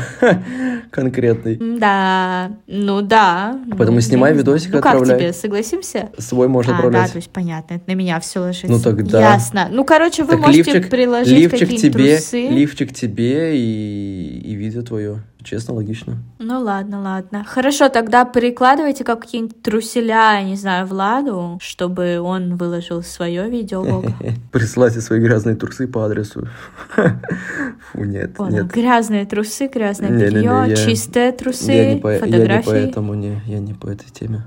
конкретный. 0.91 1.57
Да, 1.79 2.53
ну 2.67 3.01
да. 3.03 3.59
Поэтому 3.71 3.97
Ну, 3.97 4.01
снимай 4.01 4.35
видосик, 4.35 4.73
Ну 4.73 4.79
отправляй. 4.79 5.30
Согласимся? 5.33 6.11
Свой 6.19 6.49
можешь 6.49 6.71
а, 6.71 6.73
да, 6.73 6.77
отправлять. 6.79 7.13
то 7.13 7.17
есть 7.19 7.31
понятно, 7.31 7.75
это 7.75 7.85
на 7.87 7.95
меня 7.95 8.19
все 8.21 8.41
ложится. 8.41 8.69
Ну 8.69 8.79
тогда- 8.81 9.21
Ясно. 9.21 9.69
Ну, 9.71 9.85
короче, 9.85 10.25
вы 10.25 10.33
Так 10.33 10.41
можете 10.41 10.73
лифчик, 10.73 10.91
приложить 10.91 11.33
лифчик 11.39 11.61
какие-нибудь 11.61 11.81
тебе, 11.93 12.17
трусы. 12.17 12.49
лифчик 12.49 12.93
тебе 12.95 13.59
и, 13.59 14.41
и 14.45 14.55
видео 14.55 14.83
твое. 14.83 15.23
Честно, 15.43 15.73
логично. 15.75 16.19
Ну 16.39 16.61
ладно, 16.61 17.01
ладно. 17.01 17.45
Хорошо, 17.49 17.89
тогда 17.89 18.27
прикладывайте 18.27 19.05
какие-нибудь 19.05 19.63
труселя, 19.63 20.43
не 20.43 20.55
знаю, 20.55 20.87
Владу, 20.87 21.59
чтобы 21.63 22.21
он 22.21 22.57
выложил 22.57 23.03
свое 23.03 23.49
видео. 23.49 24.03
Присылайте 24.53 25.01
свои 25.01 25.19
грязные 25.19 25.57
трусы 25.57 25.89
по 25.89 26.05
адресу. 26.05 26.47
Фу, 26.95 28.05
нет, 28.05 28.35
Понял. 28.35 28.65
нет. 28.65 28.67
Грязные 28.67 29.25
трусы, 29.25 29.69
грязное 29.69 30.11
белье, 30.11 30.77
чистые 30.77 31.33
трусы, 31.33 31.73
Я 31.73 31.95
не, 31.95 32.01
по, 32.01 32.09
я 32.09 32.21
не 32.21 32.21
фотографии. 32.21 32.67
поэтому, 32.69 33.15
не, 33.15 33.41
я 33.47 33.61
не 33.61 33.73
по 33.73 33.87
этой 33.89 34.11
теме. 34.11 34.45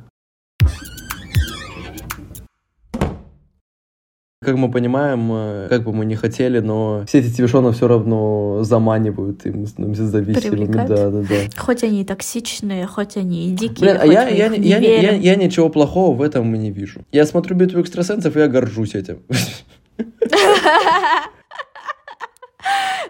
Как 4.43 4.55
мы 4.55 4.69
понимаем, 4.69 5.29
э, 5.31 5.67
как 5.69 5.83
бы 5.83 5.93
мы 5.93 6.05
не 6.05 6.15
хотели, 6.15 6.59
но 6.59 7.03
все 7.07 7.19
эти 7.19 7.33
телешоны 7.33 7.71
все 7.71 7.87
равно 7.87 8.63
заманивают, 8.63 9.45
и 9.45 9.51
мы 9.51 9.67
становимся 9.67 10.07
зависимыми. 10.07 10.65
Привлекают? 10.65 10.89
Да, 10.89 11.09
да, 11.09 11.21
да. 11.21 11.35
Хоть 11.57 11.83
они 11.83 12.01
и 12.01 12.05
токсичные, 12.05 12.87
хоть 12.87 13.17
они 13.17 13.49
и 13.49 13.51
дикие, 13.51 13.91
Блин, 13.91 13.97
а 14.01 14.05
я, 14.05 14.27
я, 14.27 14.45
я, 14.45 14.57
не 14.57 14.67
я, 14.67 14.77
я, 14.77 15.01
верим. 15.01 15.21
я 15.21 15.35
ничего 15.35 15.69
плохого 15.69 16.15
в 16.15 16.21
этом 16.21 16.53
не 16.53 16.71
вижу. 16.71 17.01
Я 17.11 17.25
смотрю 17.25 17.55
битву 17.55 17.81
экстрасенсов, 17.81 18.35
и 18.35 18.39
я 18.39 18.47
горжусь 18.47 18.95
этим. 18.95 19.19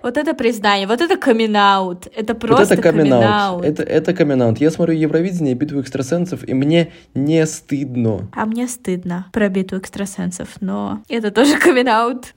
Вот 0.01 0.17
это 0.17 0.33
признание, 0.33 0.87
вот 0.87 1.01
это 1.01 1.17
камин 1.17 1.55
Это 1.55 2.33
Вот 2.33 2.39
просто 2.39 2.73
это 2.73 2.83
камин 2.83 3.13
Это, 3.13 3.83
это 3.83 4.13
камин 4.13 4.55
Я 4.59 4.71
смотрю 4.71 4.95
Евровидение 4.95 5.53
и 5.53 5.55
битву 5.55 5.79
экстрасенсов, 5.81 6.47
и 6.47 6.53
мне 6.53 6.91
не 7.13 7.45
стыдно. 7.45 8.27
А 8.33 8.45
мне 8.45 8.67
стыдно 8.67 9.27
про 9.31 9.49
битву 9.49 9.77
экстрасенсов, 9.77 10.49
но 10.59 11.01
это 11.07 11.31
тоже 11.31 11.57
камин 11.57 11.87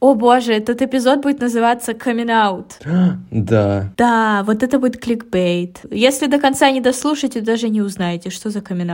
О 0.01 0.15
боже, 0.15 0.53
этот 0.53 0.83
эпизод 0.83 1.23
будет 1.23 1.41
называться 1.41 1.95
камин 1.95 2.27
Да. 3.31 3.93
Да, 3.97 4.43
вот 4.45 4.63
это 4.63 4.79
будет 4.79 4.99
кликбейт. 4.99 5.81
Если 5.91 6.27
до 6.27 6.39
конца 6.39 6.71
не 6.71 6.81
дослушаете, 6.81 7.41
даже 7.41 7.69
не 7.69 7.81
узнаете, 7.83 8.31
что 8.31 8.51
за 8.51 8.61
камин 8.61 8.87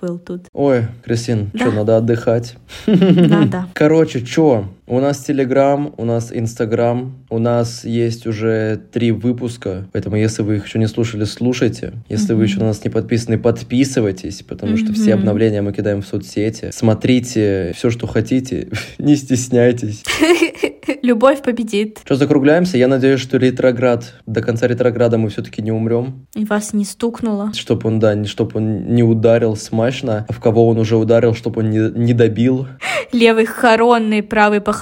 был 0.00 0.18
тут. 0.18 0.42
Ой, 0.52 0.86
Кристин, 1.04 1.50
Да. 1.52 1.58
что, 1.60 1.72
надо 1.72 1.96
отдыхать? 1.96 2.56
Надо. 2.86 3.66
Короче, 3.74 4.24
чё? 4.24 4.64
У 4.86 5.00
нас 5.00 5.20
Телеграм, 5.20 5.94
у 5.96 6.04
нас 6.04 6.30
Инстаграм, 6.30 7.14
у 7.30 7.38
нас 7.38 7.86
есть 7.86 8.26
уже 8.26 8.78
три 8.92 9.12
выпуска, 9.12 9.86
поэтому 9.92 10.16
если 10.16 10.42
вы 10.42 10.56
их 10.56 10.66
еще 10.66 10.78
не 10.78 10.88
слушали, 10.88 11.24
слушайте. 11.24 11.94
Если 12.10 12.34
вы 12.34 12.40
Мгм. 12.40 12.44
еще 12.44 12.58
на 12.58 12.66
нас 12.66 12.84
не 12.84 12.90
подписаны, 12.90 13.38
подписывайтесь, 13.38 14.42
потому 14.42 14.76
что 14.76 14.92
все 14.92 15.14
обновления 15.14 15.62
мы 15.62 15.72
кидаем 15.72 16.02
в 16.02 16.06
соцсети. 16.06 16.68
Смотрите 16.70 17.72
все, 17.74 17.88
что 17.88 18.06
хотите, 18.06 18.68
не 18.98 19.16
стесняйтесь. 19.16 20.04
Любовь 21.02 21.42
победит. 21.42 22.00
Что, 22.04 22.16
закругляемся? 22.16 22.76
Я 22.76 22.88
надеюсь, 22.88 23.20
что 23.20 23.38
ретроград, 23.38 24.14
до 24.26 24.42
конца 24.42 24.66
ретрограда 24.66 25.16
мы 25.16 25.30
все-таки 25.30 25.62
не 25.62 25.72
умрем. 25.72 26.26
И 26.34 26.44
вас 26.44 26.74
не 26.74 26.84
стукнуло. 26.84 27.52
Чтобы 27.54 27.88
он, 27.88 28.00
да, 28.00 28.22
чтобы 28.26 28.52
он 28.56 28.94
не 28.94 29.02
ударил 29.02 29.56
смачно, 29.56 30.26
а 30.28 30.32
в 30.32 30.40
кого 30.40 30.68
он 30.68 30.78
уже 30.78 30.96
ударил, 30.96 31.34
чтобы 31.34 31.62
он 31.62 31.70
не, 31.70 31.90
не 31.98 32.12
добил. 32.12 32.66
Левый 33.12 33.46
хоронный, 33.46 34.22
правый 34.22 34.60
похоронный, 34.60 34.73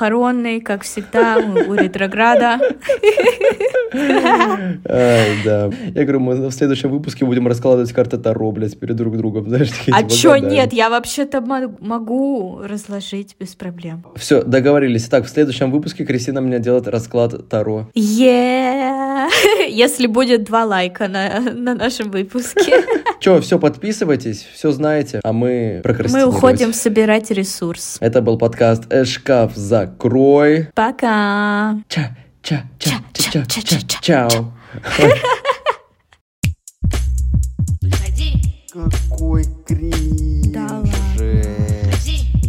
как 0.61 0.83
всегда, 0.83 1.38
у 1.38 1.74
ретрограда. 1.74 2.59
Да. 3.92 5.70
Я 5.94 6.02
говорю, 6.05 6.20
мы 6.20 6.48
в 6.48 6.52
следующем 6.52 6.90
выпуске 6.90 7.24
будем 7.24 7.46
раскладывать 7.46 7.92
карты 7.92 8.18
Таро, 8.18 8.50
блядь, 8.52 8.78
перед 8.78 8.96
друг 8.96 9.16
другом. 9.16 9.48
Знаешь, 9.48 9.70
А 9.92 10.02
типа, 10.02 10.14
чё 10.14 10.37
нет? 10.37 10.72
Я 10.72 10.90
вообще-то 10.90 11.40
мо- 11.40 11.74
могу 11.81 12.61
разложить 12.62 13.37
без 13.38 13.55
проблем. 13.55 14.05
Все, 14.16 14.42
договорились. 14.42 15.05
Так, 15.09 15.26
в 15.26 15.28
следующем 15.28 15.70
выпуске 15.70 16.05
Кристина 16.05 16.40
мне 16.40 16.59
делает 16.59 16.88
расклад 16.88 17.48
Таро. 17.48 17.88
Если 17.94 20.07
будет 20.07 20.44
два 20.44 20.64
лайка 20.64 21.09
на, 21.09 21.40
на 21.40 21.74
нашем 21.74 22.11
выпуске, 22.11 22.85
Че, 23.20 23.40
все, 23.40 23.59
подписывайтесь, 23.59 24.46
все 24.52 24.72
знаете, 24.72 25.20
а 25.22 25.33
мы 25.33 25.42
мы 25.42 25.81
прокрастинировать. 25.83 26.37
уходим 26.37 26.72
собирать 26.72 27.31
ресурс. 27.31 27.98
Это 28.00 28.22
был 28.22 28.38
подкаст 28.38 28.85
«Э, 28.90 29.05
«Шкаф 29.05 29.55
закрой». 29.86 30.68
Пока. 30.74 31.76
Ча, 31.88 32.16
ча, 32.42 32.62
ча, 32.78 32.90
ча, 33.12 33.22
ча, 33.32 33.44
ча, 33.44 33.60
Ча-ча-ча-ча. 33.60 34.00
чао. 34.00 34.52
Какой 38.72 39.44
кринж. 39.66 40.52
Да 40.52 40.62
ладно. 40.62 40.92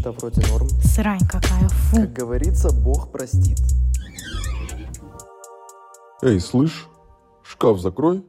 Да 0.03 0.11
вроде 0.11 0.41
норм. 0.47 0.67
Срань 0.83 1.19
какая, 1.29 1.67
фу. 1.69 1.97
Как 1.97 2.13
говорится, 2.13 2.69
Бог 2.71 3.11
простит. 3.11 3.59
Эй, 6.21 6.39
слышь, 6.39 6.87
шкаф 7.43 7.79
закрой. 7.79 8.23